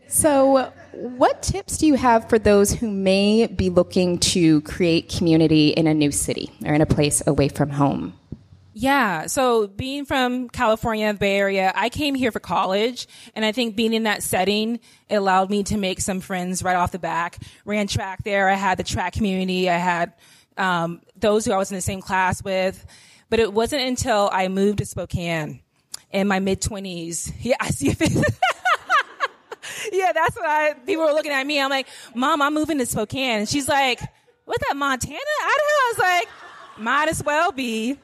[0.07, 5.69] So, what tips do you have for those who may be looking to create community
[5.69, 8.15] in a new city or in a place away from home?
[8.81, 9.27] Yeah.
[9.27, 13.09] So being from California, Bay Area, I came here for college.
[13.35, 16.77] And I think being in that setting, it allowed me to make some friends right
[16.77, 17.39] off the back.
[17.65, 18.49] Ran track there.
[18.49, 19.69] I had the track community.
[19.69, 20.13] I had,
[20.57, 22.87] um, those who I was in the same class with.
[23.31, 25.61] But it wasn't until I moved to Spokane
[26.13, 27.33] in my mid twenties.
[27.41, 28.13] Yeah, I see if it
[29.93, 31.61] yeah, that's what I, people were looking at me.
[31.61, 33.41] I'm like, mom, I'm moving to Spokane.
[33.41, 34.01] And she's like,
[34.45, 35.19] what's that, Montana?
[35.19, 35.65] Idaho?
[35.65, 36.29] I was like,
[36.79, 37.99] might as well be.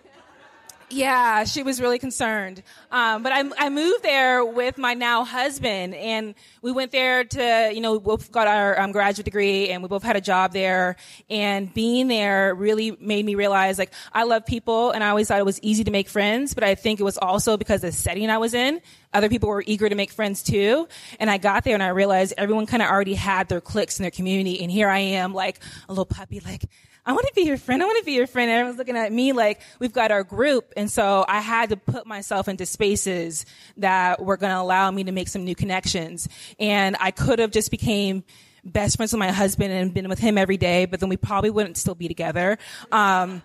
[0.90, 2.62] Yeah, she was really concerned.
[2.90, 7.70] Um, but I, I moved there with my now husband, and we went there to,
[7.74, 10.52] you know, we both got our um, graduate degree, and we both had a job
[10.52, 10.96] there.
[11.28, 15.38] And being there really made me realize, like, I love people, and I always thought
[15.38, 16.54] it was easy to make friends.
[16.54, 18.80] But I think it was also because the setting I was in,
[19.12, 20.86] other people were eager to make friends too.
[21.18, 24.04] And I got there, and I realized everyone kind of already had their cliques in
[24.04, 25.58] their community, and here I am, like
[25.88, 26.64] a little puppy, like
[27.06, 27.82] I want to be your friend.
[27.82, 28.50] I want to be your friend.
[28.50, 30.72] And everyone's looking at me like we've got our group.
[30.76, 33.44] And so I had to put myself into spaces
[33.76, 36.28] that were going to allow me to make some new connections.
[36.58, 38.24] And I could have just became
[38.64, 41.50] best friends with my husband and been with him every day, but then we probably
[41.50, 42.56] wouldn't still be together.
[42.90, 43.42] Um,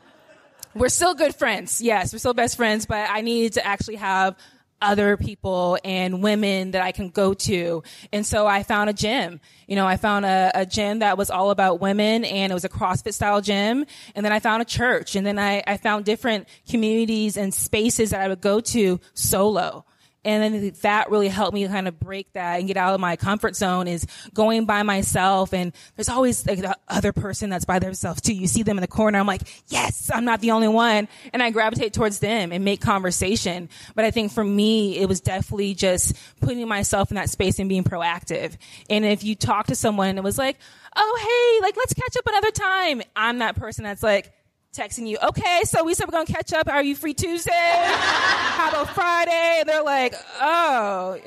[0.73, 1.81] we're still good friends.
[1.81, 4.37] Yes, we're still best friends, but I needed to actually have
[4.81, 7.83] other people and women that I can go to.
[8.11, 9.39] And so I found a gym.
[9.67, 12.65] You know, I found a, a, gym that was all about women and it was
[12.65, 13.85] a CrossFit style gym.
[14.15, 18.11] And then I found a church and then I, I found different communities and spaces
[18.11, 19.85] that I would go to solo
[20.25, 23.15] and then that really helped me kind of break that and get out of my
[23.15, 25.53] comfort zone is going by myself.
[25.53, 28.33] And there's always like the other person that's by themselves too.
[28.33, 29.17] You see them in the corner.
[29.17, 31.07] I'm like yes i'm not the only one.
[31.31, 33.69] And i gravitate towards them and make conversation.
[33.95, 37.69] But i think for me it was definitely just putting myself in that space and
[37.69, 38.57] being proactive.
[38.89, 40.57] And if you talk to someone and it was like
[40.95, 43.01] oh hey like let's catch up another time.
[43.15, 44.33] I'm that person that's like
[44.73, 46.67] texting you, okay, so we said we're gonna catch up.
[46.67, 47.51] Are you free Tuesday?
[47.53, 49.57] How about Friday?
[49.59, 51.17] And they're like, oh.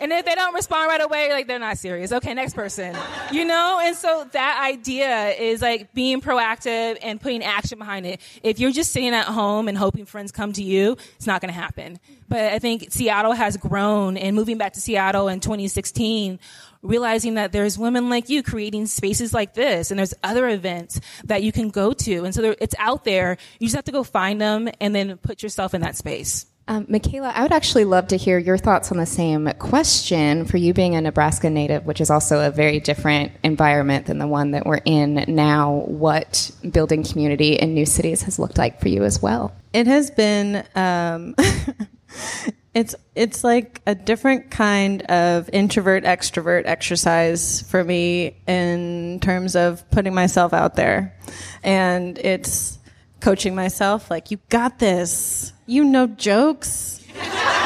[0.00, 2.12] And if they don't respond right away, like they're not serious.
[2.12, 2.96] Okay, next person.
[3.30, 3.80] You know?
[3.82, 8.20] And so that idea is like being proactive and putting action behind it.
[8.42, 11.58] If you're just sitting at home and hoping friends come to you, it's not to
[11.58, 12.00] happen.
[12.28, 16.40] But I think Seattle has grown and moving back to Seattle in 2016
[16.84, 21.42] realizing that there's women like you creating spaces like this and there's other events that
[21.42, 22.24] you can go to.
[22.24, 23.38] And so there, it's out there.
[23.58, 26.46] You just have to go find them and then put yourself in that space.
[26.66, 30.56] Um, Michaela, I would actually love to hear your thoughts on the same question for
[30.56, 34.52] you being a Nebraska native, which is also a very different environment than the one
[34.52, 35.84] that we're in now.
[35.86, 39.54] What building community in new cities has looked like for you as well?
[39.74, 40.64] It has been.
[40.74, 41.34] Um,
[42.74, 49.88] it's it's like a different kind of introvert extrovert exercise for me in terms of
[49.90, 51.16] putting myself out there,
[51.62, 52.78] and it's
[53.20, 57.00] coaching myself like you got this you know jokes.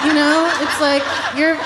[0.04, 1.02] You know, it's like
[1.36, 1.58] you're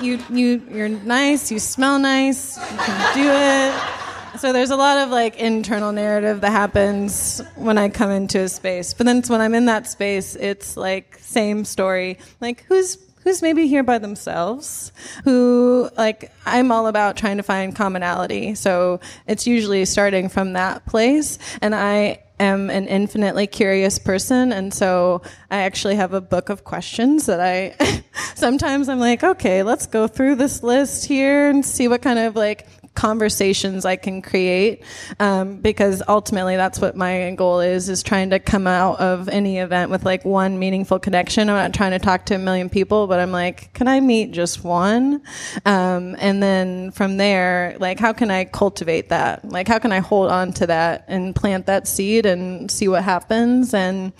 [0.00, 4.07] you you you're nice, you smell nice, you can do it.
[4.38, 8.48] So there's a lot of like internal narrative that happens when I come into a
[8.48, 8.94] space.
[8.94, 12.18] But then when I'm in that space, it's like same story.
[12.40, 14.92] Like who's who's maybe here by themselves
[15.24, 20.86] who like i'm all about trying to find commonality so it's usually starting from that
[20.86, 26.48] place and i am an infinitely curious person and so I actually have a book
[26.48, 28.02] of questions that I
[28.34, 32.36] sometimes I'm like, okay, let's go through this list here and see what kind of
[32.36, 32.66] like
[32.98, 34.82] conversations I can create
[35.20, 39.58] um, because ultimately that's what my goal is is trying to come out of any
[39.58, 41.48] event with like one meaningful connection.
[41.48, 44.32] I'm not trying to talk to a million people, but I'm like, can I meet
[44.32, 45.22] just one?
[45.64, 49.48] Um, and then from there, like, how can I cultivate that?
[49.48, 53.04] Like, how can I hold on to that and plant that seed and see what
[53.04, 53.74] happens?
[53.74, 54.12] And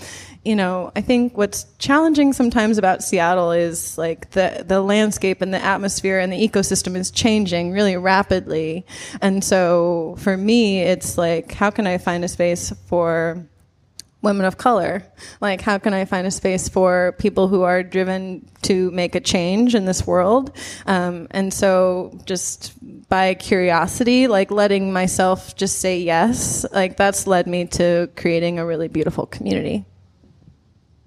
[0.49, 5.53] you know, I think what's challenging sometimes about Seattle is like the the landscape and
[5.53, 8.87] the atmosphere and the ecosystem is changing really rapidly.
[9.21, 13.47] And so for me, it's like how can I find a space for
[14.23, 15.05] women of color?
[15.43, 19.21] Like, how can I find a space for people who are driven to make a
[19.21, 20.57] change in this world?
[20.87, 22.73] Um, and so, just
[23.11, 28.65] by curiosity, like letting myself just say yes, like that's led me to creating a
[28.65, 29.85] really beautiful community.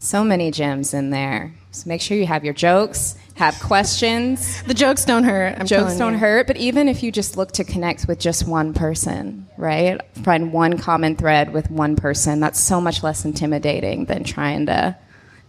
[0.04, 1.54] So many gems in there.
[1.70, 4.64] So make sure you have your jokes, have questions.
[4.64, 5.60] The jokes don't hurt.
[5.60, 6.20] I'm jokes don't you.
[6.20, 10.02] hurt, but even if you just look to connect with just one person, right?
[10.24, 14.98] Find one common thread with one person, that's so much less intimidating than trying to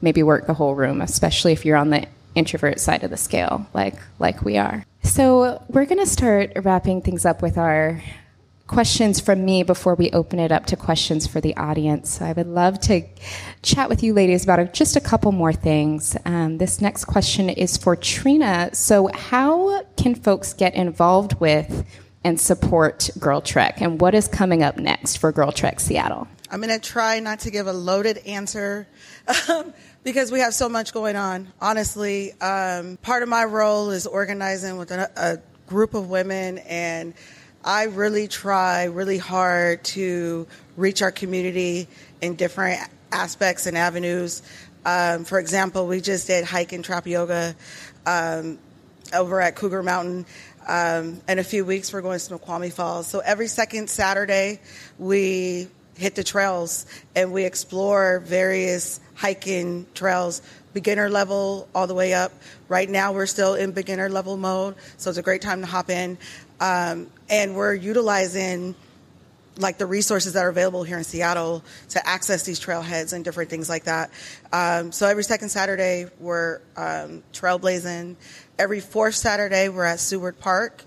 [0.03, 3.67] maybe work the whole room, especially if you're on the introvert side of the scale,
[3.73, 4.85] like like we are.
[5.03, 8.03] So we're going to start wrapping things up with our
[8.73, 12.19] questions from me before we open it up to questions for the audience.
[12.19, 13.03] So I would love to
[13.61, 16.17] chat with you ladies about just a couple more things.
[16.25, 18.71] Um, this next question is for Trina.
[18.73, 21.87] So, how can folks get involved with
[22.25, 26.27] and support Girl Trek, and what is coming up next for Girl Trek Seattle?
[26.51, 28.87] I'm going to try not to give a loaded answer.
[29.49, 31.53] Um, because we have so much going on.
[31.61, 37.15] Honestly, um, part of my role is organizing with a, a group of women and
[37.65, 41.87] I really try really hard to reach our community
[42.21, 42.81] in different
[43.13, 44.43] aspects and avenues.
[44.85, 47.55] Um, for example, we just did hike and trap yoga
[48.05, 48.59] um,
[49.13, 50.27] over at Cougar Mountain.
[50.67, 53.07] Um, in a few weeks, we're going to Snoqualmie Falls.
[53.07, 54.61] So every second Saturday,
[54.99, 60.43] we hit the trails and we explore various hiking trails,
[60.73, 62.33] beginner level all the way up.
[62.69, 65.91] Right now, we're still in beginner level mode, so it's a great time to hop
[65.91, 66.19] in.
[66.63, 68.77] Um, and we're utilizing
[69.59, 73.51] like the resources that are available here in Seattle to access these trailheads and different
[73.51, 74.11] things like that.
[74.53, 78.15] Um, so every second Saturday we're um, trailblazing.
[78.61, 80.85] Every fourth Saturday we're at Seward Park.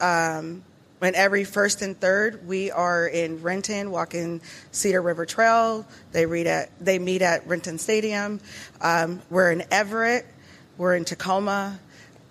[0.00, 0.62] Um,
[1.02, 4.40] and every first and third we are in Renton walking
[4.70, 5.84] Cedar River Trail.
[6.12, 8.38] They read at they meet at Renton Stadium.
[8.80, 10.24] Um, we're in Everett.
[10.78, 11.80] We're in Tacoma,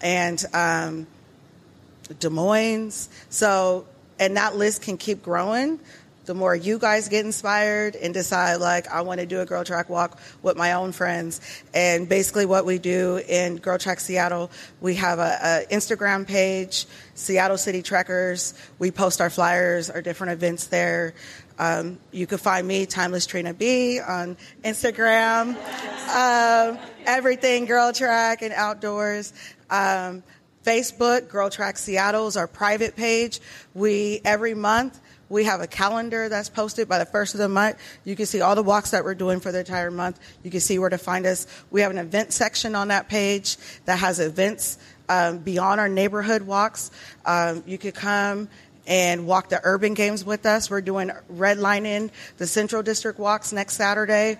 [0.02, 1.08] and um,
[2.20, 3.10] Des Moines.
[3.30, 3.86] So,
[4.20, 5.80] and that list can keep growing.
[6.30, 9.64] The more you guys get inspired and decide, like, I want to do a Girl
[9.64, 11.42] Trek walk with my own friends.
[11.74, 16.86] And basically, what we do in Girl Trek Seattle, we have a, Instagram page,
[17.16, 18.54] Seattle City Trekkers.
[18.78, 21.16] We post our flyers, our different events there.
[21.58, 25.58] Um, you can find me, Timeless Trina B, on Instagram.
[26.10, 29.32] Um, everything Girl Track and outdoors.
[29.70, 30.24] Um,
[30.66, 33.40] Facebook, Girl Trek Seattle is our private page.
[33.74, 35.00] We, every month,
[35.30, 37.78] we have a calendar that's posted by the first of the month.
[38.04, 40.20] You can see all the walks that we're doing for the entire month.
[40.44, 41.48] You can see where to find us.
[41.72, 46.42] We have an event section on that page that has events um, beyond our neighborhood
[46.42, 46.92] walks.
[47.26, 48.50] Um, you could come
[48.88, 50.70] and walk the urban games with us.
[50.70, 54.38] We're doing redlining the Central District walks next Saturday.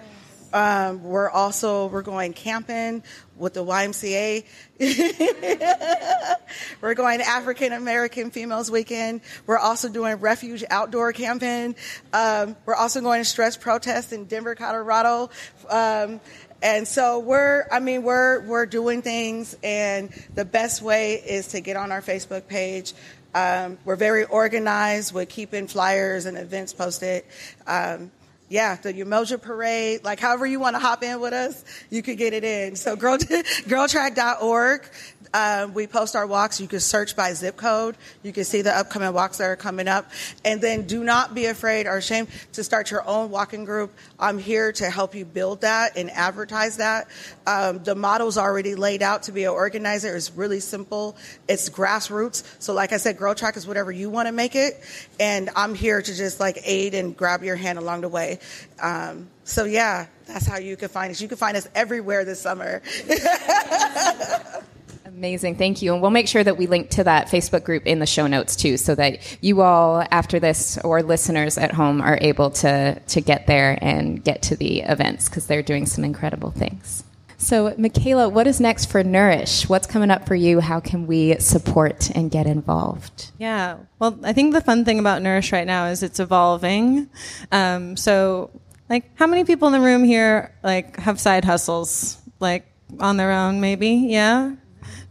[0.54, 3.04] Um, we're also we're going camping
[3.38, 4.46] with the YMCA.
[6.82, 9.22] we're going African American Females Weekend.
[9.46, 11.76] We're also doing refuge outdoor camping.
[12.14, 15.30] Um, we're also going to stress protest in Denver, Colorado.
[15.70, 16.20] Um,
[16.62, 21.62] and so we're, I mean, we're we're doing things, and the best way is to
[21.62, 22.94] get on our Facebook page.
[23.34, 27.24] Um, we're very organized with keeping flyers and events posted.
[27.68, 28.12] Um,
[28.50, 32.18] yeah, the Umoja Parade, like however you want to hop in with us, you could
[32.18, 32.76] get it in.
[32.76, 34.90] So girl, girltrek.org.
[35.34, 36.60] Um, we post our walks.
[36.60, 37.96] You can search by zip code.
[38.24, 40.10] You can see the upcoming walks that are coming up.
[40.44, 43.94] And then do not be afraid or ashamed to start your own walking group.
[44.20, 47.08] I'm here to help you build that and advertise that.
[47.46, 50.16] Um, the model's already laid out to be an organizer.
[50.16, 51.16] It's really simple.
[51.48, 52.44] It's grassroots.
[52.60, 54.82] So like I said, Girl Trek is whatever you want to make it.
[55.20, 58.40] And I'm here to just like aid and grab your hand along the way.
[58.82, 61.22] Um, so yeah, that's how you can find us.
[61.22, 62.82] You can find us everywhere this summer.
[65.20, 65.56] Amazing.
[65.56, 65.92] Thank you.
[65.92, 68.56] And we'll make sure that we link to that Facebook group in the show notes
[68.56, 73.20] too, so that you all, after this, or listeners at home, are able to, to
[73.20, 77.04] get there and get to the events because they're doing some incredible things.
[77.38, 79.68] So, Michaela, what is next for Nourish?
[79.68, 80.62] What's coming up for you?
[80.62, 83.32] How can we support and get involved?
[83.40, 87.10] Yeah, well, I think the fun thing about Nourish right now is it's evolving.
[87.52, 88.52] Um, so,
[88.90, 92.66] like, how many people in the room here like have side hustles, like
[93.02, 93.90] on their own, maybe?
[93.90, 94.56] Yeah,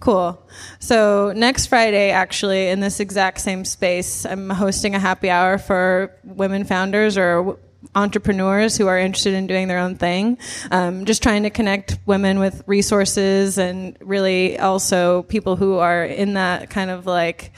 [0.00, 0.40] Cool.
[0.78, 6.14] So next Friday, actually, in this exact same space, I'm hosting a happy hour for
[6.24, 7.58] women founders or
[7.94, 10.38] entrepreneurs who are interested in doing their own thing.
[10.70, 16.34] Um, just trying to connect women with resources and really also people who are in
[16.34, 17.52] that kind of like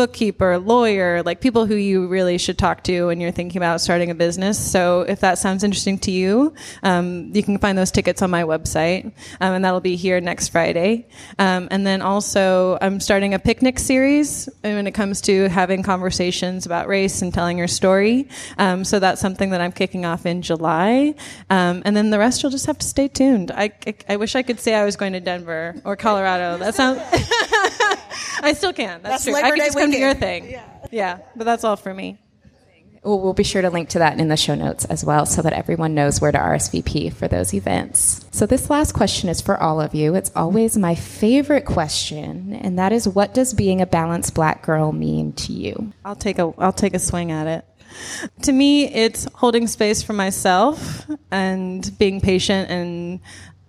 [0.00, 4.10] bookkeeper, lawyer, like people who you really should talk to when you're thinking about starting
[4.10, 4.58] a business.
[4.58, 8.44] So if that sounds interesting to you, um, you can find those tickets on my
[8.44, 9.04] website,
[9.42, 11.06] um, and that'll be here next Friday.
[11.38, 16.64] Um, and then also, I'm starting a picnic series when it comes to having conversations
[16.64, 18.26] about race and telling your story.
[18.56, 21.14] Um, so that's something that I'm kicking off in July.
[21.50, 23.50] Um, and then the rest you'll just have to stay tuned.
[23.50, 26.56] I, I, I wish I could say I was going to Denver or Colorado.
[26.56, 27.02] That sounds.
[28.44, 29.02] I still can.
[29.02, 29.34] That's, That's true.
[29.34, 30.50] Labor I can Day just come to your thing.
[30.50, 30.64] Yeah.
[30.90, 32.18] yeah, but that's all for me.
[33.02, 35.40] We'll, we'll be sure to link to that in the show notes as well so
[35.40, 38.26] that everyone knows where to RSVP for those events.
[38.30, 40.14] So, this last question is for all of you.
[40.14, 44.92] It's always my favorite question, and that is what does being a balanced black girl
[44.92, 45.92] mean to you?
[46.04, 47.64] I'll take a I'll take a swing at it.
[48.42, 53.20] To me, it's holding space for myself and being patient and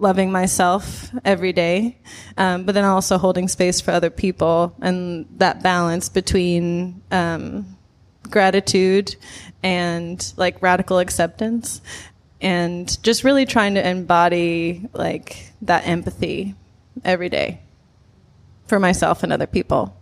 [0.02, 1.98] loving myself every day,
[2.36, 7.78] um, but then also holding space for other people and that balance between um,
[8.30, 9.16] gratitude
[9.62, 11.82] and like radical acceptance
[12.42, 16.56] and just really trying to embody like that empathy
[17.06, 17.62] every day
[18.66, 19.96] for myself and other people.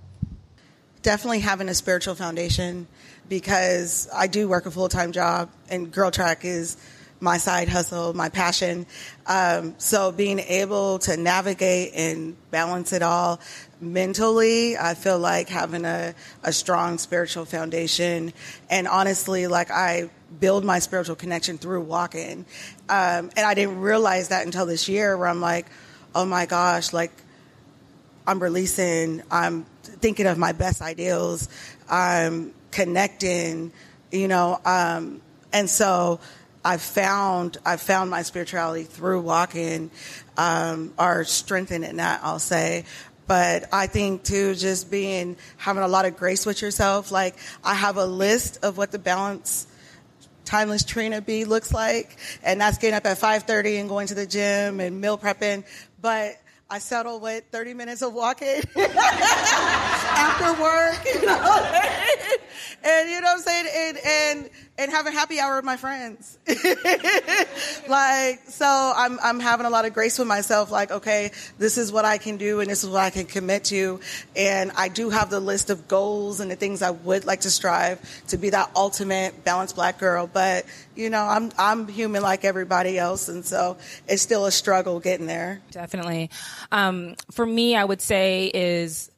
[1.01, 2.87] definitely having a spiritual foundation
[3.27, 6.77] because I do work a full time job and Girl Trek is
[7.19, 8.85] my side hustle, my passion.
[9.27, 13.39] Um, so being able to navigate and balance it all
[13.81, 18.33] mentally, I feel like having a, a strong spiritual foundation.
[18.69, 20.09] And honestly, like I
[20.39, 22.45] build my spiritual connection through walking.
[22.87, 25.67] Um, and I didn't realize that until this year where I'm like,
[26.15, 27.11] oh my gosh, like
[28.25, 31.49] I'm releasing, I'm thinking of my best ideals,
[31.89, 33.71] I'm connecting,
[34.11, 36.19] you know, um, and so
[36.63, 39.91] I found I found my spirituality through walking,
[40.37, 42.85] um, or strengthening that I'll say.
[43.27, 47.11] But I think too, just being having a lot of grace with yourself.
[47.11, 49.67] Like I have a list of what the balance
[50.45, 54.25] timeless Trina B looks like, and that's getting up at 5:30 and going to the
[54.25, 55.63] gym and meal prepping.
[56.01, 56.39] But
[56.71, 61.71] I settle with 30 minutes of walking after work, you know,
[62.83, 66.37] and you know what I'm saying, and and and having happy hour with my friends.
[67.89, 70.69] like so, I'm I'm having a lot of grace with myself.
[70.69, 73.65] Like, okay, this is what I can do, and this is what I can commit
[73.65, 73.99] to,
[74.35, 77.49] and I do have the list of goals and the things I would like to
[77.49, 80.29] strive to be that ultimate balanced black girl.
[80.31, 80.65] But
[80.99, 83.77] you know, I'm I'm human like everybody else, and so
[84.07, 85.61] it's still a struggle getting there.
[85.71, 86.29] Definitely.
[86.71, 89.09] Um, for me, I would say is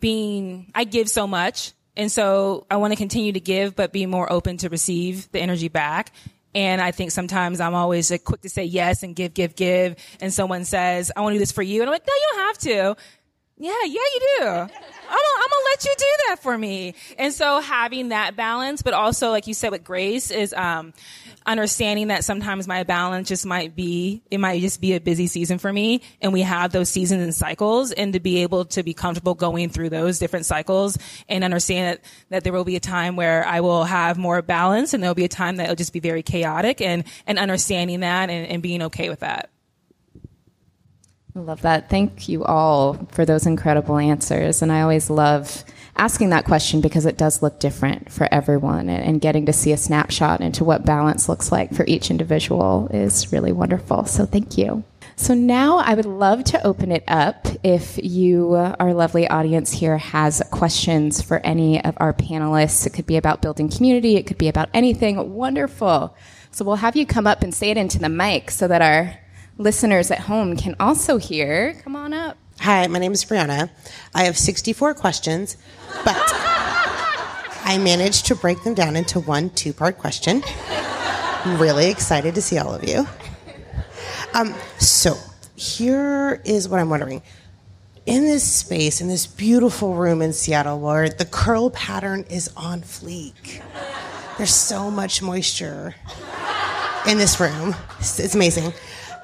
[0.00, 1.72] being, I give so much.
[1.96, 5.40] And so I want to continue to give, but be more open to receive the
[5.40, 6.12] energy back.
[6.54, 9.96] And I think sometimes I'm always like, quick to say yes and give, give, give.
[10.20, 11.80] And someone says, I want to do this for you.
[11.80, 13.02] And I'm like, no, you don't have to.
[13.56, 14.68] Yeah, yeah, you do.
[15.12, 16.94] I'm gonna, let you do that for me.
[17.18, 20.92] And so having that balance, but also like you said with grace is, um,
[21.46, 25.58] understanding that sometimes my balance just might be, it might just be a busy season
[25.58, 26.02] for me.
[26.20, 29.70] And we have those seasons and cycles and to be able to be comfortable going
[29.70, 30.98] through those different cycles
[31.28, 34.94] and understand that, that there will be a time where I will have more balance
[34.94, 38.30] and there'll be a time that it'll just be very chaotic and, and understanding that
[38.30, 39.51] and, and being okay with that.
[41.34, 41.88] I love that.
[41.88, 44.60] Thank you all for those incredible answers.
[44.60, 45.64] And I always love
[45.96, 48.90] asking that question because it does look different for everyone.
[48.90, 53.32] And getting to see a snapshot into what balance looks like for each individual is
[53.32, 54.04] really wonderful.
[54.04, 54.84] So thank you.
[55.16, 59.96] So now I would love to open it up if you, our lovely audience here,
[59.98, 62.86] has questions for any of our panelists.
[62.86, 65.34] It could be about building community, it could be about anything.
[65.34, 66.14] Wonderful.
[66.50, 69.16] So we'll have you come up and say it into the mic so that our
[69.62, 71.74] listeners at home can also hear.
[71.84, 72.36] Come on up.
[72.60, 73.70] Hi, my name is Brianna.
[74.14, 75.56] I have 64 questions,
[76.04, 76.16] but
[77.64, 80.42] I managed to break them down into one two part question.
[81.44, 83.06] I'm really excited to see all of you.
[84.34, 85.16] Um, so,
[85.56, 87.22] here is what I'm wondering.
[88.06, 92.80] In this space, in this beautiful room in Seattle, where the curl pattern is on
[92.80, 93.62] fleek,
[94.38, 95.94] there's so much moisture
[97.08, 97.74] in this room.
[97.98, 98.72] It's, it's amazing.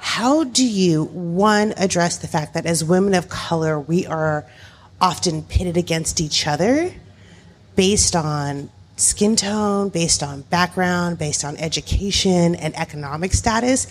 [0.01, 4.45] How do you, one, address the fact that as women of color, we are
[5.01, 6.93] often pitted against each other
[7.77, 13.87] based on skin tone, based on background, based on education and economic status.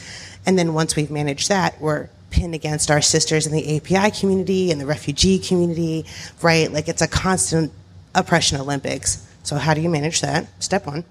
[0.46, 4.72] And then once we've managed that, we're pinned against our sisters in the API community
[4.72, 6.06] and the refugee community,
[6.42, 6.72] right?
[6.72, 7.72] Like it's a constant
[8.14, 9.26] oppression Olympics.
[9.44, 10.46] So how do you manage that?
[10.62, 11.06] Step one.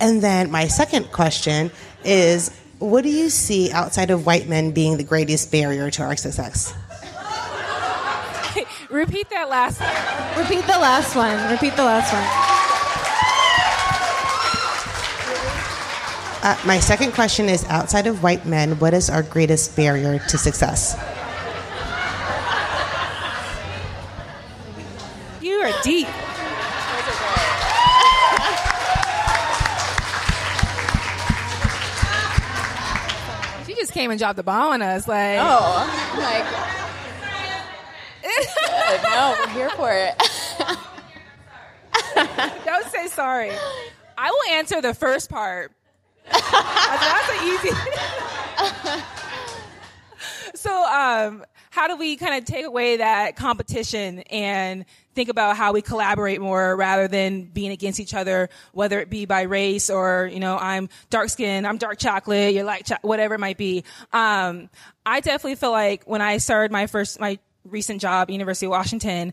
[0.00, 1.70] And then my second question
[2.04, 6.16] is what do you see outside of white men being the greatest barrier to our
[6.16, 6.74] success?
[8.90, 10.44] Repeat that last one.
[10.44, 11.50] Repeat the last one.
[11.50, 12.54] Repeat the last one.
[16.44, 20.36] Uh, my second question is outside of white men, what is our greatest barrier to
[20.36, 20.94] success?
[25.40, 26.06] You are deep.
[33.94, 35.08] Came and dropped the bomb on us.
[35.08, 36.44] Like, Oh, like,
[38.22, 39.02] good.
[39.04, 40.14] No, we're here for it.
[42.64, 43.52] don't say sorry.
[44.18, 45.72] I will answer the first part.
[46.30, 47.70] That's an easy.
[50.54, 54.84] so, um, how do we kind of take away that competition and
[55.16, 59.24] think about how we collaborate more rather than being against each other, whether it be
[59.24, 63.34] by race or, you know, I'm dark skin, I'm dark chocolate, you're light chocolate, whatever
[63.34, 63.82] it might be.
[64.12, 64.70] Um,
[65.04, 69.32] I definitely feel like when I started my first, my recent job, University of Washington,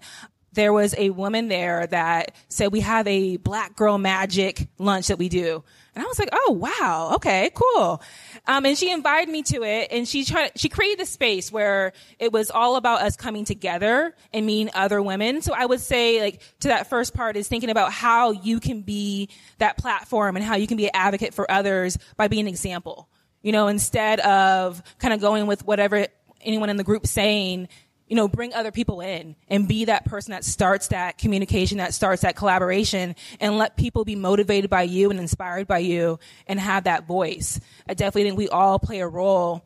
[0.54, 5.18] there was a woman there that said we have a black girl magic lunch that
[5.18, 5.64] we do.
[5.94, 8.02] And I was like, oh wow, okay, cool.
[8.48, 10.52] Um, and she invited me to it, and she tried.
[10.56, 15.02] She created a space where it was all about us coming together and meeting other
[15.02, 15.42] women.
[15.42, 18.84] So I would say, like, to that first part is thinking about how you can
[18.84, 22.48] be that platform and how you can be an advocate for others by being an
[22.48, 23.10] example.
[23.42, 26.08] You know, instead of kind of going with whatever
[26.40, 27.68] anyone in the group saying,
[28.12, 31.94] you know, bring other people in and be that person that starts that communication, that
[31.94, 36.60] starts that collaboration and let people be motivated by you and inspired by you and
[36.60, 37.62] have that voice.
[37.88, 39.66] I definitely think we all play a role.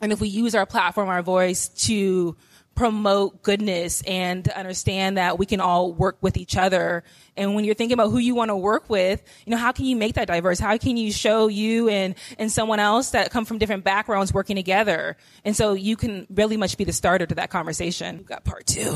[0.00, 2.34] And if we use our platform, our voice to
[2.76, 7.02] promote goodness and to understand that we can all work with each other.
[7.36, 9.86] And when you're thinking about who you want to work with, you know, how can
[9.86, 10.60] you make that diverse?
[10.60, 14.56] How can you show you and, and someone else that come from different backgrounds working
[14.56, 15.16] together?
[15.44, 18.18] And so you can really much be the starter to that conversation.
[18.18, 18.94] We've got part two.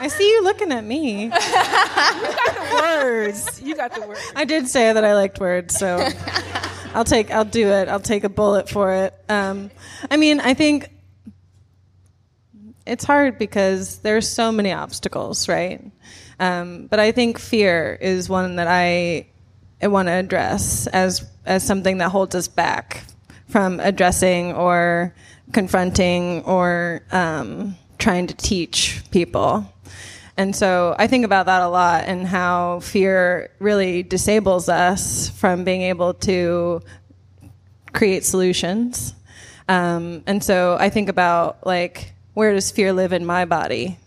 [0.00, 1.24] I see you looking at me.
[1.24, 3.62] you got the words.
[3.62, 4.32] You got the words.
[4.34, 5.98] I did say that I liked words, so
[6.94, 7.30] I'll take.
[7.30, 7.88] I'll do it.
[7.88, 9.14] I'll take a bullet for it.
[9.28, 9.70] Um,
[10.10, 10.90] I mean, I think
[12.86, 15.84] it's hard because there's so many obstacles, right?
[16.40, 19.26] Um, but I think fear is one that I,
[19.82, 23.04] want to address as as something that holds us back
[23.48, 25.14] from addressing or
[25.52, 29.72] confronting or um, trying to teach people.
[30.38, 35.64] And so I think about that a lot and how fear really disables us from
[35.64, 36.80] being able to
[37.92, 39.14] create solutions.
[39.68, 43.98] Um, and so I think about like, where does fear live in my body?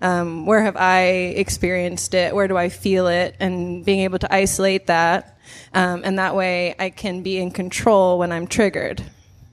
[0.00, 1.02] Um, where have I
[1.34, 2.36] experienced it?
[2.36, 3.34] Where do I feel it?
[3.40, 5.38] And being able to isolate that.
[5.74, 9.02] Um, and that way I can be in control when I'm triggered.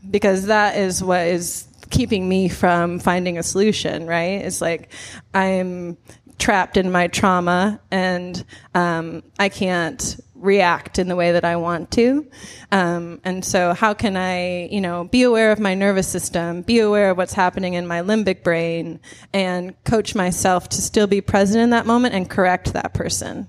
[0.07, 4.45] Because that is what is keeping me from finding a solution, right?
[4.45, 4.89] It's like
[5.33, 5.97] I'm
[6.39, 8.43] trapped in my trauma and
[8.75, 12.27] um, I can't react in the way that I want to.
[12.71, 16.79] Um, and so, how can I, you know, be aware of my nervous system, be
[16.79, 18.99] aware of what's happening in my limbic brain,
[19.33, 23.47] and coach myself to still be present in that moment and correct that person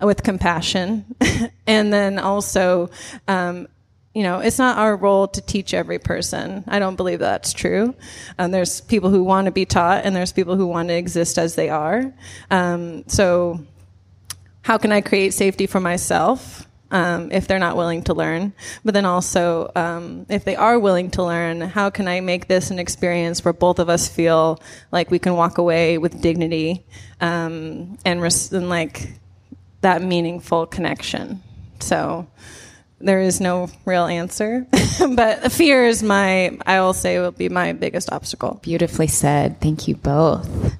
[0.00, 1.04] with compassion.
[1.66, 2.90] and then also,
[3.28, 3.68] um,
[4.16, 6.64] you know, it's not our role to teach every person.
[6.66, 7.94] I don't believe that's true.
[8.38, 11.36] Um, there's people who want to be taught, and there's people who want to exist
[11.36, 12.14] as they are.
[12.50, 13.60] Um, so,
[14.62, 18.54] how can I create safety for myself um, if they're not willing to learn?
[18.86, 22.70] But then also, um, if they are willing to learn, how can I make this
[22.70, 24.62] an experience where both of us feel
[24.92, 26.86] like we can walk away with dignity
[27.20, 29.12] um, and, res- and like
[29.82, 31.42] that meaningful connection?
[31.80, 32.26] So
[33.00, 34.66] there is no real answer,
[35.14, 38.58] but fear is my, I will say, will be my biggest obstacle.
[38.62, 39.60] Beautifully said.
[39.60, 40.74] Thank you both.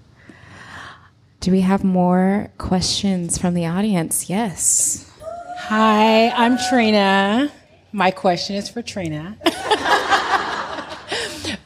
[1.41, 4.29] Do we have more questions from the audience?
[4.29, 5.11] Yes.
[5.59, 7.53] Hi, I'm Trina.
[7.93, 9.37] My question is for Trina.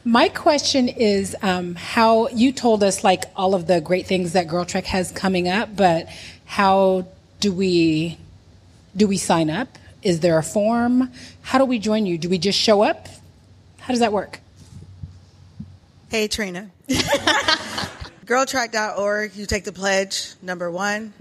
[0.03, 4.47] My question is um, how you told us like all of the great things that
[4.47, 6.07] Girl Trek has coming up, but
[6.45, 7.05] how
[7.39, 8.17] do we
[8.95, 9.77] do we sign up?
[10.03, 11.11] Is there a form?
[11.41, 12.17] How do we join you?
[12.17, 13.07] Do we just show up?
[13.79, 14.39] How does that work?
[16.09, 16.71] Hey, Trina.
[18.25, 21.13] Girltrek.org, you take the pledge, number one.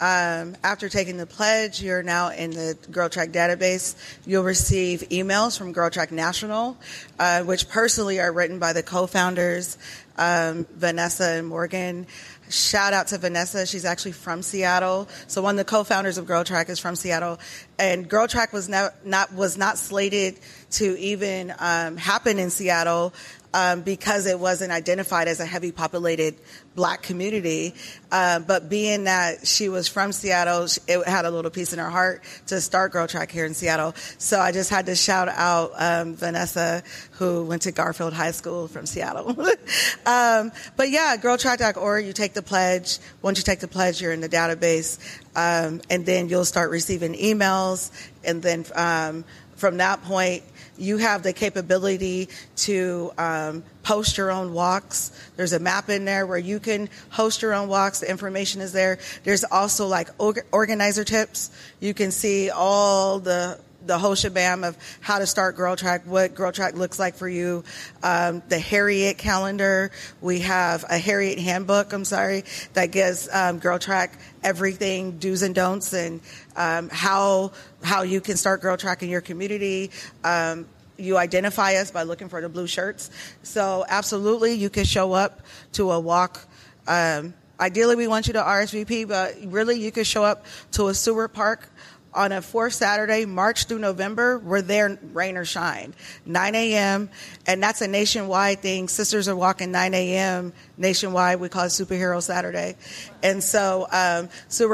[0.00, 3.94] Um, after taking the pledge, you're now in the Girl Trek database.
[4.26, 6.76] You'll receive emails from Girl Trek National,
[7.18, 9.78] uh, which personally are written by the co-founders,
[10.18, 12.06] um, Vanessa and Morgan.
[12.50, 13.66] Shout out to Vanessa.
[13.66, 15.08] She's actually from Seattle.
[15.26, 17.38] So one of the co-founders of Girl Trek is from Seattle,
[17.78, 20.38] and Girl Trek was not, not was not slated
[20.72, 23.14] to even um, happen in Seattle
[23.54, 26.34] um, because it wasn't identified as a heavy populated
[26.74, 27.72] black community.
[28.10, 31.88] Uh, but being that she was from Seattle, it had a little piece in her
[31.88, 33.94] heart to start Girl Trek here in Seattle.
[34.18, 36.82] So I just had to shout out um, Vanessa,
[37.12, 39.30] who went to Garfield High School from Seattle.
[40.06, 42.98] um, but yeah, girltrek.org, you take the pledge.
[43.22, 44.98] Once you take the pledge, you're in the database.
[45.36, 47.92] Um, and then you'll start receiving emails.
[48.24, 49.24] And then um,
[49.54, 50.42] from that point,
[50.76, 55.12] you have the capability to um, post your own walks.
[55.36, 58.00] There's a map in there where you can host your own walks.
[58.00, 58.98] The information is there.
[59.22, 61.50] There's also like organizer tips.
[61.80, 66.34] You can see all the the whole shabam of how to start Girl Trek, what
[66.34, 67.64] Girl Trek looks like for you,
[68.02, 69.90] um, the Harriet calendar.
[70.20, 75.54] We have a Harriet handbook, I'm sorry, that gives um, Girl Trek everything, do's and
[75.54, 76.20] don'ts, and
[76.56, 79.90] um, how how you can start Girl Trek in your community.
[80.22, 80.66] Um,
[80.96, 83.10] you identify us by looking for the blue shirts.
[83.42, 85.40] So absolutely, you can show up
[85.72, 86.46] to a walk.
[86.86, 90.94] Um, ideally, we want you to RSVP, but really, you can show up to a
[90.94, 91.68] Seward Park
[92.14, 95.94] on a fourth Saturday, March through November, we're there, rain or shine.
[96.24, 97.10] 9 a.m.,
[97.46, 98.88] and that's a nationwide thing.
[98.88, 100.52] Sisters are walking 9 a.m.
[100.78, 101.40] nationwide.
[101.40, 102.76] We call it Superhero Saturday.
[103.22, 104.28] And so, um,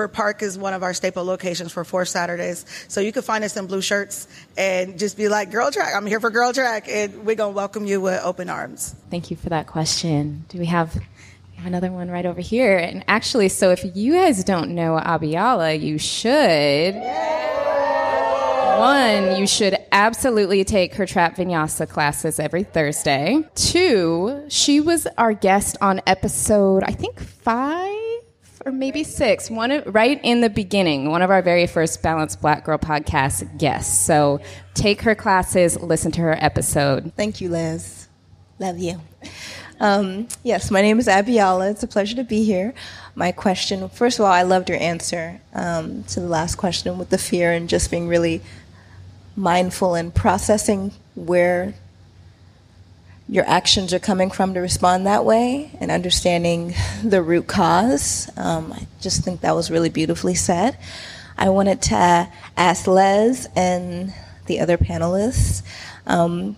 [0.09, 2.65] Park is one of our staple locations for fourth Saturdays.
[2.89, 6.07] So you can find us in blue shirts and just be like, Girl Trek, I'm
[6.07, 8.95] here for Girl Trek, and we're going to welcome you with open arms.
[9.11, 10.45] Thank you for that question.
[10.49, 10.97] Do we have
[11.67, 12.79] another one right over here.
[12.79, 16.95] And actually, so if you guys don't know Abiyala, you should.
[18.79, 23.45] One, you should absolutely take her trap vinyasa classes every Thursday.
[23.55, 27.97] Two, she was our guest on episode, I think five
[28.65, 32.41] or maybe six, one of, right in the beginning, one of our very first Balanced
[32.41, 34.05] Black Girl podcast guests.
[34.07, 34.41] So
[34.75, 37.13] take her classes, listen to her episode.
[37.17, 38.09] Thank you, Liz.
[38.59, 39.01] Love you.
[39.81, 41.71] Um, yes, my name is Abiyala.
[41.71, 42.75] It's a pleasure to be here.
[43.15, 47.09] My question, first of all, I loved your answer um, to the last question with
[47.09, 48.43] the fear and just being really
[49.37, 51.73] mindful and processing where
[53.27, 58.31] your actions are coming from to respond that way and understanding the root cause.
[58.37, 60.77] Um, I just think that was really beautifully said.
[61.39, 64.13] I wanted to ask Les and
[64.45, 65.63] the other panelists
[66.07, 66.57] um,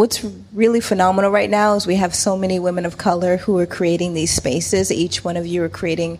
[0.00, 0.24] what's
[0.54, 4.14] really phenomenal right now is we have so many women of color who are creating
[4.14, 4.90] these spaces.
[4.90, 6.18] Each one of you are creating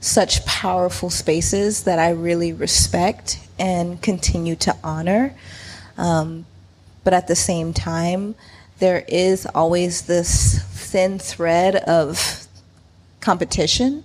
[0.00, 5.34] such powerful spaces that I really respect and continue to honor.
[5.98, 6.46] Um,
[7.04, 8.34] but at the same time,
[8.78, 12.46] there is always this thin thread of
[13.20, 14.04] competition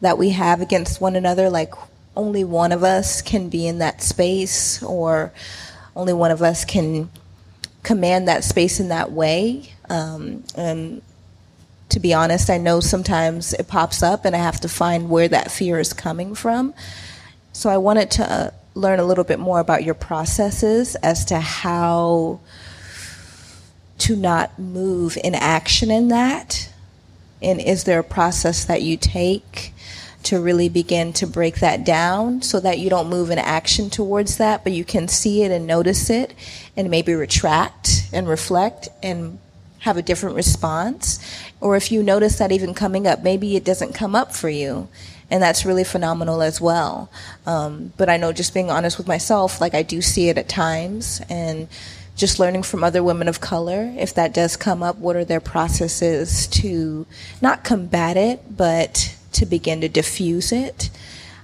[0.00, 1.50] that we have against one another.
[1.50, 1.74] Like,
[2.16, 5.34] only one of us can be in that space, or
[5.94, 7.10] only one of us can
[7.84, 9.70] command that space in that way.
[9.88, 11.02] Um, and
[11.90, 15.28] to be honest, I know sometimes it pops up and I have to find where
[15.28, 16.74] that fear is coming from.
[17.52, 21.38] So I wanted to uh, learn a little bit more about your processes as to
[21.38, 22.40] how
[23.98, 26.72] to not move in action in that.
[27.40, 29.73] And is there a process that you take
[30.24, 34.38] to really begin to break that down so that you don't move in action towards
[34.38, 36.34] that, but you can see it and notice it
[36.76, 39.38] and maybe retract and reflect and
[39.80, 41.20] have a different response.
[41.60, 44.88] Or if you notice that even coming up, maybe it doesn't come up for you.
[45.30, 47.10] And that's really phenomenal as well.
[47.46, 50.48] Um, but I know just being honest with myself, like I do see it at
[50.48, 51.68] times and
[52.16, 55.40] just learning from other women of color, if that does come up, what are their
[55.40, 57.06] processes to
[57.42, 60.90] not combat it, but to begin to diffuse it?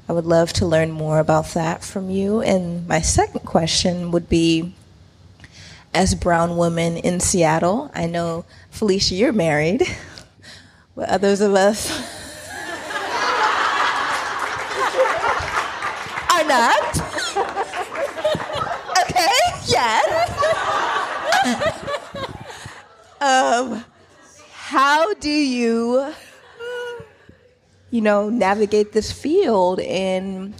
[0.08, 2.40] I would love to learn more about that from you.
[2.40, 4.74] And my second question would be
[5.94, 7.90] as brown women in Seattle.
[7.94, 9.82] I know, Felicia, you're married,
[10.96, 11.90] but others of us
[16.30, 16.98] are not.
[19.02, 20.06] okay, yes.
[23.20, 23.84] um,
[24.52, 26.12] how do you,
[27.90, 30.54] you know, navigate this field in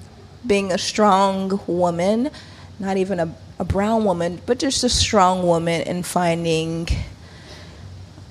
[0.46, 2.30] being a strong woman,
[2.78, 6.88] not even a a brown woman, but just a strong woman in finding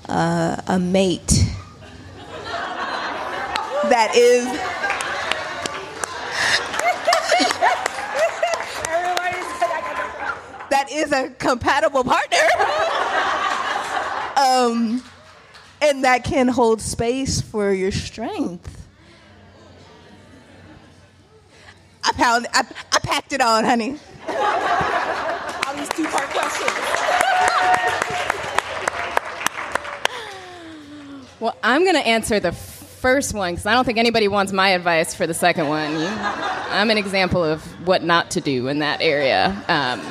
[0.08, 1.44] uh, a mate
[3.88, 4.44] that is.
[10.70, 12.38] that is a compatible partner.
[14.36, 15.02] um,
[15.82, 18.79] and that can hold space for your strength.
[22.02, 23.98] I pound, I, I packed it on, honey.
[24.28, 26.70] All these two part questions.
[31.40, 34.70] Well, I'm going to answer the first one because I don't think anybody wants my
[34.70, 35.92] advice for the second one.
[35.92, 39.56] You, I'm an example of what not to do in that area.
[39.68, 40.02] Um,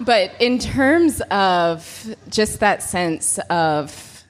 [0.00, 4.24] but in terms of just that sense of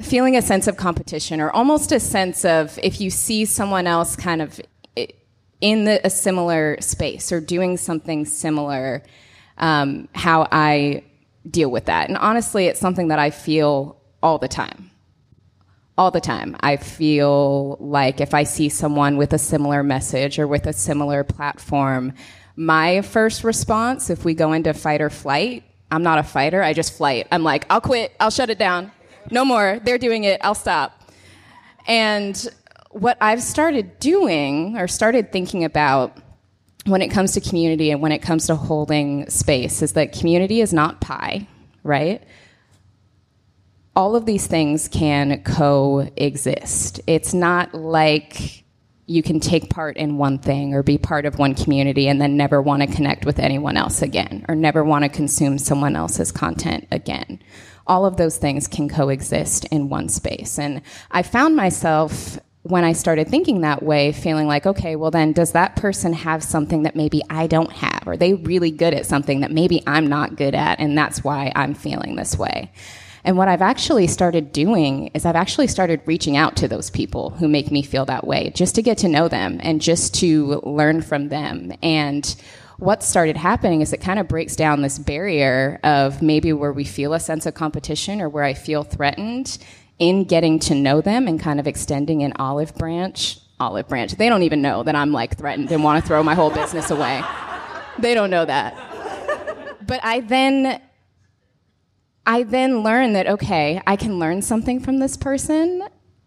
[0.00, 4.16] feeling a sense of competition or almost a sense of if you see someone else
[4.16, 4.60] kind of
[5.60, 9.02] in the, a similar space or doing something similar,
[9.58, 11.04] um, how I
[11.48, 12.08] deal with that.
[12.08, 14.90] And honestly, it's something that I feel all the time.
[15.96, 16.56] All the time.
[16.60, 21.24] I feel like if I see someone with a similar message or with a similar
[21.24, 22.12] platform,
[22.54, 26.72] my first response, if we go into fight or flight, I'm not a fighter, I
[26.72, 27.26] just flight.
[27.32, 28.92] I'm like, I'll quit, I'll shut it down.
[29.30, 29.80] No more.
[29.82, 31.12] They're doing it, I'll stop.
[31.86, 32.48] And
[32.90, 36.16] what I've started doing or started thinking about
[36.86, 40.60] when it comes to community and when it comes to holding space is that community
[40.60, 41.46] is not pie,
[41.82, 42.22] right?
[43.94, 47.00] All of these things can coexist.
[47.06, 48.64] It's not like
[49.06, 52.36] you can take part in one thing or be part of one community and then
[52.36, 56.30] never want to connect with anyone else again or never want to consume someone else's
[56.30, 57.42] content again.
[57.86, 60.58] All of those things can coexist in one space.
[60.58, 65.32] And I found myself when I started thinking that way, feeling like, okay, well, then
[65.32, 68.06] does that person have something that maybe I don't have?
[68.06, 70.78] Are they really good at something that maybe I'm not good at?
[70.78, 72.70] And that's why I'm feeling this way.
[73.24, 77.30] And what I've actually started doing is I've actually started reaching out to those people
[77.30, 80.60] who make me feel that way just to get to know them and just to
[80.64, 81.72] learn from them.
[81.82, 82.36] And
[82.78, 86.84] what started happening is it kind of breaks down this barrier of maybe where we
[86.84, 89.58] feel a sense of competition or where I feel threatened
[89.98, 93.38] in getting to know them and kind of extending an olive branch.
[93.60, 94.12] Olive branch.
[94.12, 96.90] They don't even know that I'm like threatened and want to throw my whole business
[96.90, 97.22] away.
[97.98, 98.76] They don't know that.
[99.84, 100.80] But I then
[102.24, 105.82] I then learn that okay, I can learn something from this person.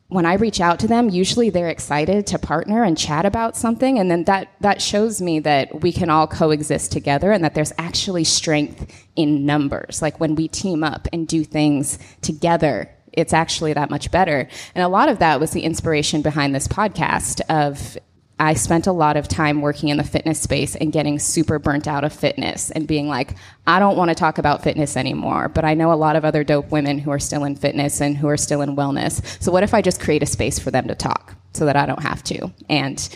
[0.07, 3.97] When I reach out to them, usually they're excited to partner and chat about something
[3.97, 7.71] and then that that shows me that we can all coexist together and that there's
[7.77, 10.01] actually strength in numbers.
[10.01, 14.47] Like when we team up and do things together, it's actually that much better.
[14.75, 17.97] And a lot of that was the inspiration behind this podcast of
[18.41, 21.87] I spent a lot of time working in the fitness space and getting super burnt
[21.87, 23.35] out of fitness and being like,
[23.67, 26.43] I don't want to talk about fitness anymore, but I know a lot of other
[26.43, 29.21] dope women who are still in fitness and who are still in wellness.
[29.39, 31.85] So what if I just create a space for them to talk so that I
[31.85, 32.51] don't have to?
[32.67, 33.15] And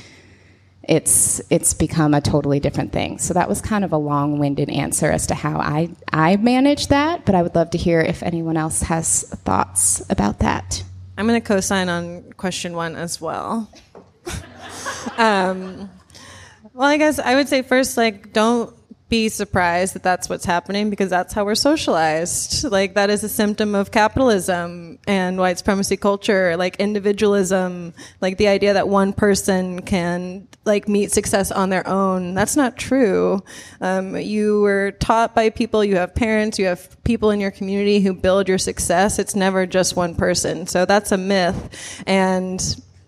[0.88, 3.18] it's it's become a totally different thing.
[3.18, 7.26] So that was kind of a long-winded answer as to how I I manage that,
[7.26, 10.84] but I would love to hear if anyone else has thoughts about that.
[11.18, 13.72] I'm going to co-sign on question one as well.
[15.18, 15.90] um,
[16.74, 18.76] well, I guess I would say first, like, don't
[19.08, 22.64] be surprised that that's what's happening because that's how we're socialized.
[22.64, 28.48] Like that is a symptom of capitalism and white supremacy culture, like individualism, like the
[28.48, 32.34] idea that one person can like meet success on their own.
[32.34, 33.44] That's not true.
[33.80, 38.00] Um, you were taught by people, you have parents, you have people in your community
[38.00, 39.20] who build your success.
[39.20, 40.66] It's never just one person.
[40.66, 42.04] So that's a myth.
[42.08, 42.60] And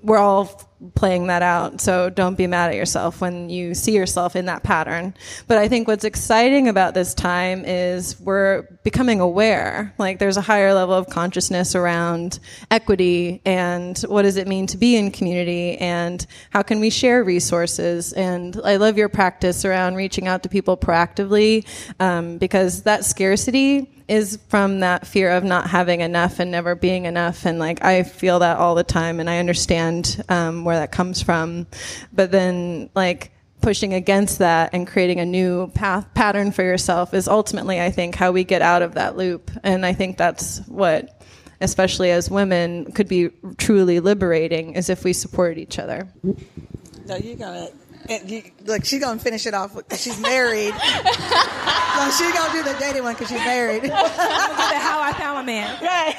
[0.04, 1.82] we're all playing that out.
[1.82, 5.16] So don't be mad at yourself when you see yourself in that pattern.
[5.48, 9.94] But I think what's exciting about this time is we're becoming aware.
[9.98, 12.40] Like there's a higher level of consciousness around
[12.70, 17.24] equity and what does it mean to be in community and how can we share
[17.24, 18.14] resources.
[18.14, 21.66] And I love your practice around reaching out to people proactively
[22.00, 27.06] um, because that scarcity is from that fear of not having enough and never being
[27.06, 27.46] enough.
[27.46, 31.22] And like, I feel that all the time and I understand um, where that comes
[31.22, 31.68] from.
[32.14, 33.32] But then, like,
[33.62, 38.16] pushing against that and creating a new path pattern for yourself is ultimately, I think,
[38.16, 39.52] how we get out of that loop.
[39.64, 41.22] And I think that's what,
[41.60, 46.08] especially as women, could be truly liberating is if we support each other.
[47.06, 47.76] No, you got it.
[48.10, 49.76] And you, look, she's gonna finish it off.
[49.76, 50.74] With, she's married.
[50.74, 53.84] so she's gonna do the dating one because she's married.
[53.84, 55.78] I'm gonna do the how I found my man.
[55.82, 56.16] Right.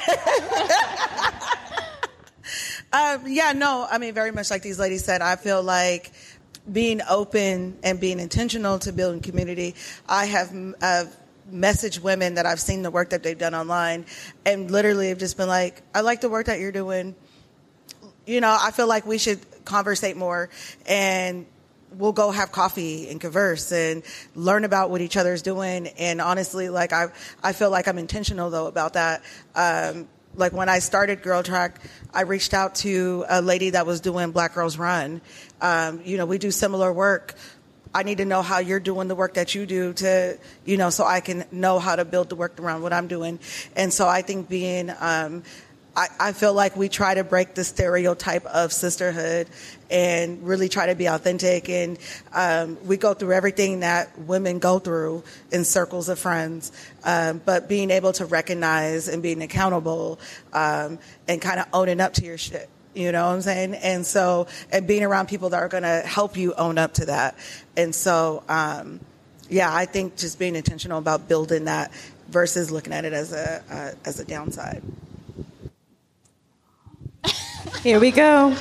[3.21, 6.11] um, yeah, no, I mean, very much like these ladies said, I feel like
[6.71, 9.75] being open and being intentional to building community.
[10.07, 11.05] I have uh,
[11.51, 14.05] messaged women that I've seen the work that they've done online,
[14.45, 17.15] and literally have just been like, "I like the work that you're doing."
[18.25, 20.49] You know, I feel like we should conversate more
[20.87, 21.45] and
[21.93, 24.03] we'll go have coffee and converse and
[24.35, 25.87] learn about what each other's doing.
[25.87, 27.07] And honestly, like I,
[27.43, 29.23] I feel like I'm intentional though about that.
[29.55, 31.79] Um, like when I started Girl Trek,
[32.13, 35.21] I reached out to a lady that was doing Black Girls Run.
[35.61, 37.35] Um, you know, we do similar work.
[37.93, 40.91] I need to know how you're doing the work that you do to, you know,
[40.91, 43.39] so I can know how to build the work around what I'm doing.
[43.75, 45.43] And so I think being, um,
[45.95, 49.47] I, I feel like we try to break the stereotype of sisterhood
[49.89, 51.67] and really try to be authentic.
[51.69, 51.97] And
[52.31, 56.71] um, we go through everything that women go through in circles of friends,
[57.03, 60.19] um, but being able to recognize and being accountable
[60.53, 62.69] um, and kind of owning up to your shit.
[62.93, 63.75] You know what I'm saying?
[63.75, 67.05] And so, and being around people that are going to help you own up to
[67.05, 67.35] that.
[67.77, 68.99] And so, um,
[69.47, 71.91] yeah, I think just being intentional about building that
[72.29, 74.83] versus looking at it as a uh, as a downside.
[77.81, 78.55] Here we go.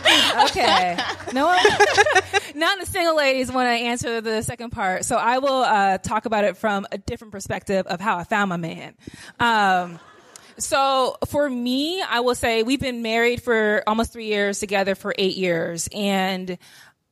[0.45, 0.97] Okay.
[1.33, 5.05] No one, of the single ladies want to answer the second part.
[5.05, 8.49] So I will uh, talk about it from a different perspective of how I found
[8.49, 8.95] my man.
[9.41, 9.99] Um,
[10.59, 15.15] so for me, I will say we've been married for almost three years together for
[15.17, 16.59] eight years and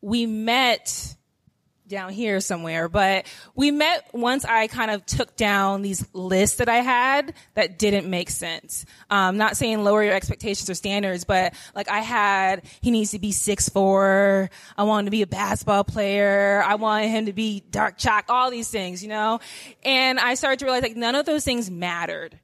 [0.01, 1.17] we met
[1.89, 6.69] down here somewhere, but we met once I kind of took down these lists that
[6.69, 8.85] I had that didn't make sense.
[9.11, 13.19] Um, not saying lower your expectations or standards, but like I had, he needs to
[13.19, 14.51] be six four.
[14.77, 16.63] I want him to be a basketball player.
[16.67, 19.41] I want him to be dark chalk, all these things, you know?
[19.85, 22.39] And I started to realize like none of those things mattered.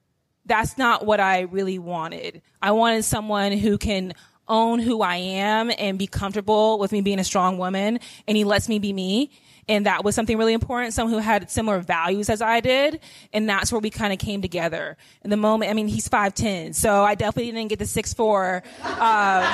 [0.44, 2.42] That's not what I really wanted.
[2.60, 4.14] I wanted someone who can
[4.48, 8.00] own who I am and be comfortable with me being a strong woman.
[8.26, 9.30] And he lets me be me.
[9.68, 10.92] And that was something really important.
[10.92, 13.00] Someone who had similar values as I did.
[13.32, 14.96] And that's where we kind of came together.
[15.22, 18.56] In the moment, I mean, he's 5'10, so I definitely didn't get the 6'4.
[18.84, 19.44] Um,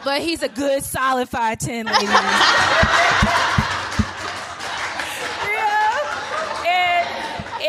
[0.04, 2.08] but he's a good, solid 5'10, ladies.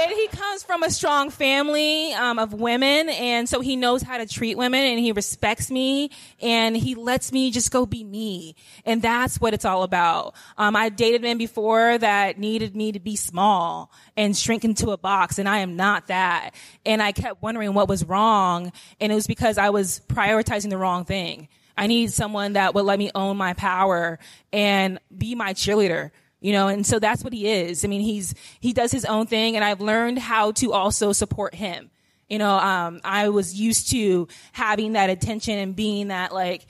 [0.04, 4.18] and he comes from a strong family um, of women, and so he knows how
[4.18, 6.10] to treat women, and he respects me,
[6.42, 10.34] and he lets me just go be me, and that's what it's all about.
[10.58, 14.98] Um, I dated men before that needed me to be small and shrink into a
[14.98, 16.56] box, and I am not that.
[16.88, 20.80] And I kept wondering what was wrong, and it was because I was prioritizing the
[20.80, 21.50] wrong thing.
[21.78, 24.18] I need someone that would let me own my power
[24.52, 26.10] and be my cheerleader
[26.44, 29.26] you know and so that's what he is i mean he's he does his own
[29.26, 31.90] thing and i've learned how to also support him
[32.30, 36.68] you know um, i was used to having that attention and being that like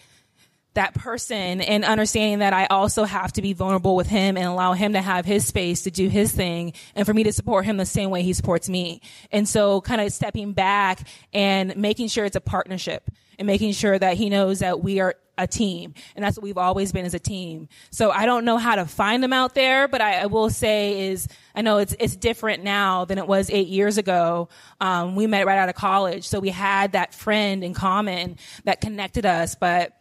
[0.75, 4.73] that person and understanding that I also have to be vulnerable with him and allow
[4.73, 7.77] him to have his space to do his thing and for me to support him
[7.77, 9.01] the same way he supports me.
[9.31, 13.97] And so kind of stepping back and making sure it's a partnership and making sure
[13.97, 15.93] that he knows that we are a team.
[16.15, 17.67] And that's what we've always been as a team.
[17.89, 21.09] So I don't know how to find them out there, but I, I will say
[21.09, 24.49] is I know it's it's different now than it was eight years ago.
[24.79, 28.81] Um, we met right out of college, so we had that friend in common that
[28.81, 29.93] connected us, but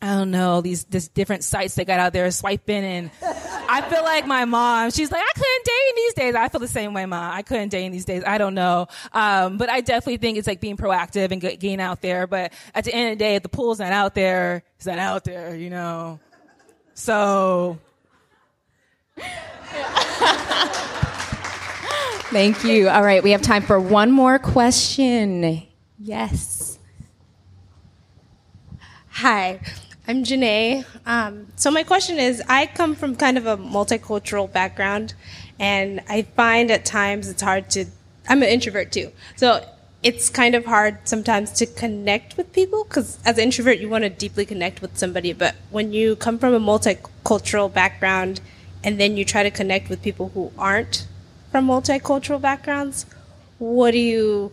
[0.00, 3.10] I don't know these these different sites they got out there swiping and
[3.68, 4.90] I feel like my mom.
[4.90, 6.34] She's like, I couldn't date in these days.
[6.34, 7.32] I feel the same way, mom.
[7.32, 8.22] I couldn't date in these days.
[8.26, 8.86] I don't know.
[9.12, 12.26] Um, but I definitely think it's like being proactive and getting out there.
[12.26, 14.98] But at the end of the day, if the pool's not out there, it's not
[14.98, 16.20] out there, you know?
[16.94, 17.78] So.
[22.30, 22.88] Thank you.
[22.88, 25.62] All right, we have time for one more question.
[25.98, 26.78] Yes.
[29.08, 29.60] Hi,
[30.08, 30.84] I'm Janae.
[31.04, 35.14] Um, so my question is, I come from kind of a multicultural background,
[35.58, 37.86] and I find at times it's hard to.
[38.28, 39.66] I'm an introvert too, so
[40.04, 44.04] it's kind of hard sometimes to connect with people because as an introvert you want
[44.04, 48.40] to deeply connect with somebody, but when you come from a multicultural background
[48.84, 51.08] and then you try to connect with people who aren't
[51.50, 53.06] from multicultural backgrounds,
[53.58, 54.52] what do you?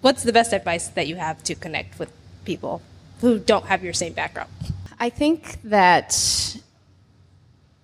[0.00, 2.10] What's the best advice that you have to connect with
[2.46, 2.80] people
[3.20, 4.48] who don't have your same background?
[4.98, 6.10] I think that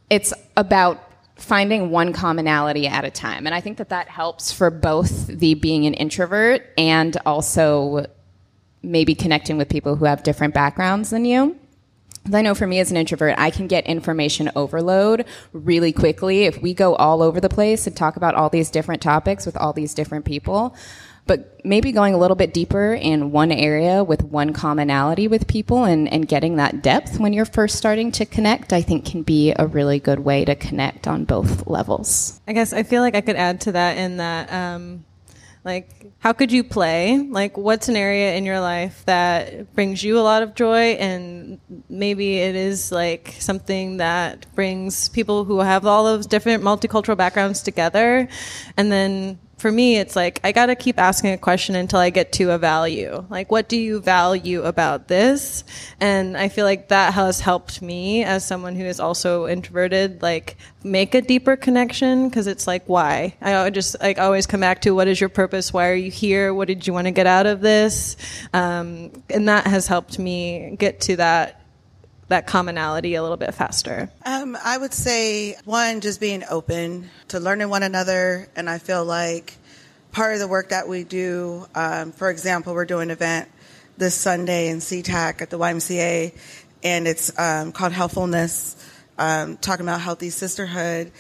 [0.09, 1.07] it's about
[1.37, 3.47] finding one commonality at a time.
[3.47, 8.07] And I think that that helps for both the being an introvert and also
[8.83, 11.57] maybe connecting with people who have different backgrounds than you.
[12.33, 16.61] I know for me as an introvert, I can get information overload really quickly if
[16.61, 19.73] we go all over the place and talk about all these different topics with all
[19.73, 20.77] these different people
[21.31, 25.85] but maybe going a little bit deeper in one area with one commonality with people
[25.85, 29.55] and, and getting that depth when you're first starting to connect, I think can be
[29.57, 32.41] a really good way to connect on both levels.
[32.49, 35.05] I guess I feel like I could add to that in that, um,
[35.63, 37.17] like, how could you play?
[37.19, 40.97] Like, what's an area in your life that brings you a lot of joy?
[40.99, 47.17] And maybe it is like something that brings people who have all those different multicultural
[47.17, 48.27] backgrounds together.
[48.77, 52.09] And then for me, it's like I got to keep asking a question until I
[52.11, 53.25] get to a value.
[53.29, 55.65] Like, what do you value about this?
[56.01, 60.57] And I feel like that has helped me as someone who is also introverted, like
[60.83, 63.37] make a deeper connection because it's like, why?
[63.43, 65.73] I just like always come back to what is your purpose?
[65.73, 66.55] Why are you here?
[66.55, 68.17] What did you want to get out of this?
[68.55, 71.60] Um, and that has helped me get to that
[72.31, 74.09] that commonality a little bit faster?
[74.25, 79.05] Um, I would say one, just being open to learning one another, and I feel
[79.05, 79.55] like
[80.13, 83.49] part of the work that we do, um, for example, we're doing an event
[83.99, 86.33] this Sunday in SeaTac at the YMCA,
[86.85, 88.77] and it's um, called Healthfulness,
[89.19, 91.11] um, talking about healthy sisterhood,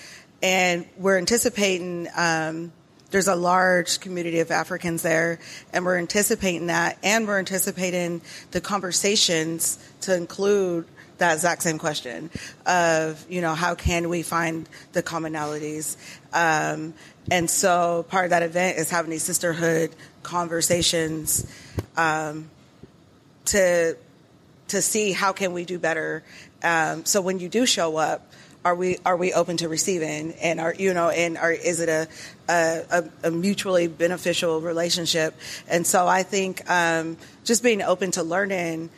[0.43, 2.09] and we're anticipating.
[2.17, 2.73] Um,
[3.11, 5.41] there's a large community of Africans there,
[5.73, 8.23] and we're anticipating that, and we're anticipating
[8.53, 10.87] the conversations to include
[11.21, 12.31] that exact same question
[12.67, 15.97] of, you know, how can we find the commonalities?
[16.33, 16.93] Um,
[17.31, 21.51] and so part of that event is having these sisterhood conversations
[21.97, 22.51] um,
[23.47, 23.97] to
[24.69, 26.23] to see how can we do better.
[26.63, 28.31] Um, so when you do show up,
[28.65, 31.89] are we are we open to receiving and are you know and are is it
[31.89, 32.09] a
[32.49, 35.35] a, a mutually beneficial relationship
[35.69, 38.91] and so I think um, just being open to learning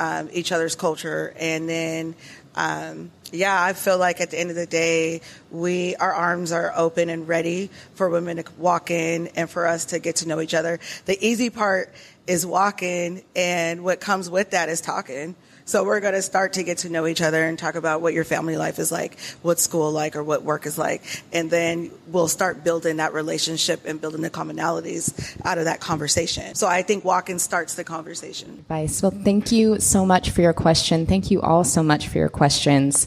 [0.00, 1.32] um, each other's culture.
[1.38, 2.14] And then,
[2.56, 5.20] um, yeah, I feel like at the end of the day,
[5.52, 9.84] we our arms are open and ready for women to walk in and for us
[9.86, 10.80] to get to know each other.
[11.04, 11.92] The easy part
[12.26, 15.36] is walking, and what comes with that is talking.
[15.70, 18.12] So we're going to start to get to know each other and talk about what
[18.12, 21.92] your family life is like, what school like, or what work is like, and then
[22.08, 26.56] we'll start building that relationship and building the commonalities out of that conversation.
[26.56, 28.50] So I think walking starts the conversation.
[28.50, 29.00] Advice.
[29.00, 31.06] Well, thank you so much for your question.
[31.06, 33.06] Thank you all so much for your questions.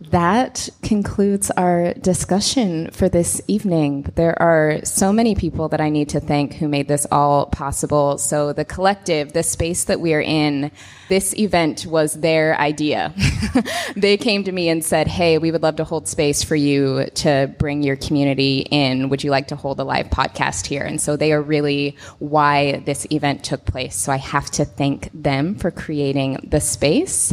[0.00, 4.12] That concludes our discussion for this evening.
[4.14, 8.18] There are so many people that I need to thank who made this all possible.
[8.18, 10.70] So, the collective, the space that we are in,
[11.08, 13.14] this event was their idea.
[13.96, 17.06] they came to me and said, Hey, we would love to hold space for you
[17.14, 19.08] to bring your community in.
[19.08, 20.82] Would you like to hold a live podcast here?
[20.82, 23.96] And so they are really why this event took place.
[23.96, 27.32] So I have to thank them for creating the space.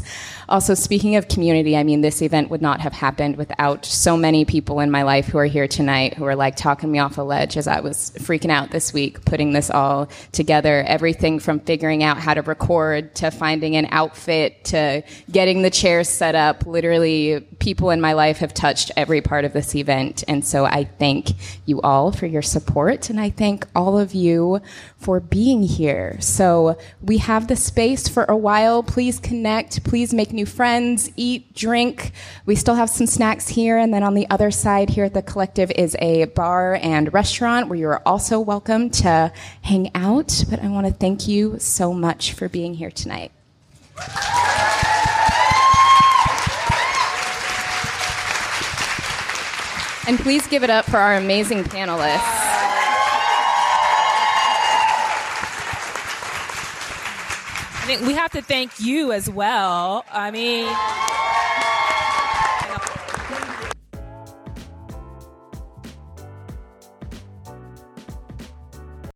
[0.50, 4.46] Also, speaking of community, I mean, this event would not have happened without so many
[4.46, 7.22] people in my life who are here tonight who are like talking me off a
[7.22, 10.84] ledge as I was freaking out this week putting this all together.
[10.88, 16.10] Everything from figuring out how to record to finding an outfit to getting the chairs
[16.10, 16.66] set up.
[16.66, 20.24] Literally, people in my life have touched every part of this event.
[20.28, 21.32] And so I thank
[21.66, 24.62] you all for your support and I thank all of you
[25.04, 26.16] for being here.
[26.22, 28.82] So we have the space for a while.
[28.82, 29.84] Please connect.
[29.84, 32.14] Please make new friends, eat, drink.
[32.46, 33.78] We still have some snacks here.
[33.78, 37.68] And then on the other side here at the collective is a bar and restaurant
[37.68, 40.46] where you are also welcome to hang out.
[40.50, 43.32] But I want to thank you so much for being here tonight.
[50.06, 52.83] And please give it up for our amazing panelists.
[57.84, 60.06] I we have to thank you as well.
[60.12, 60.66] I mean,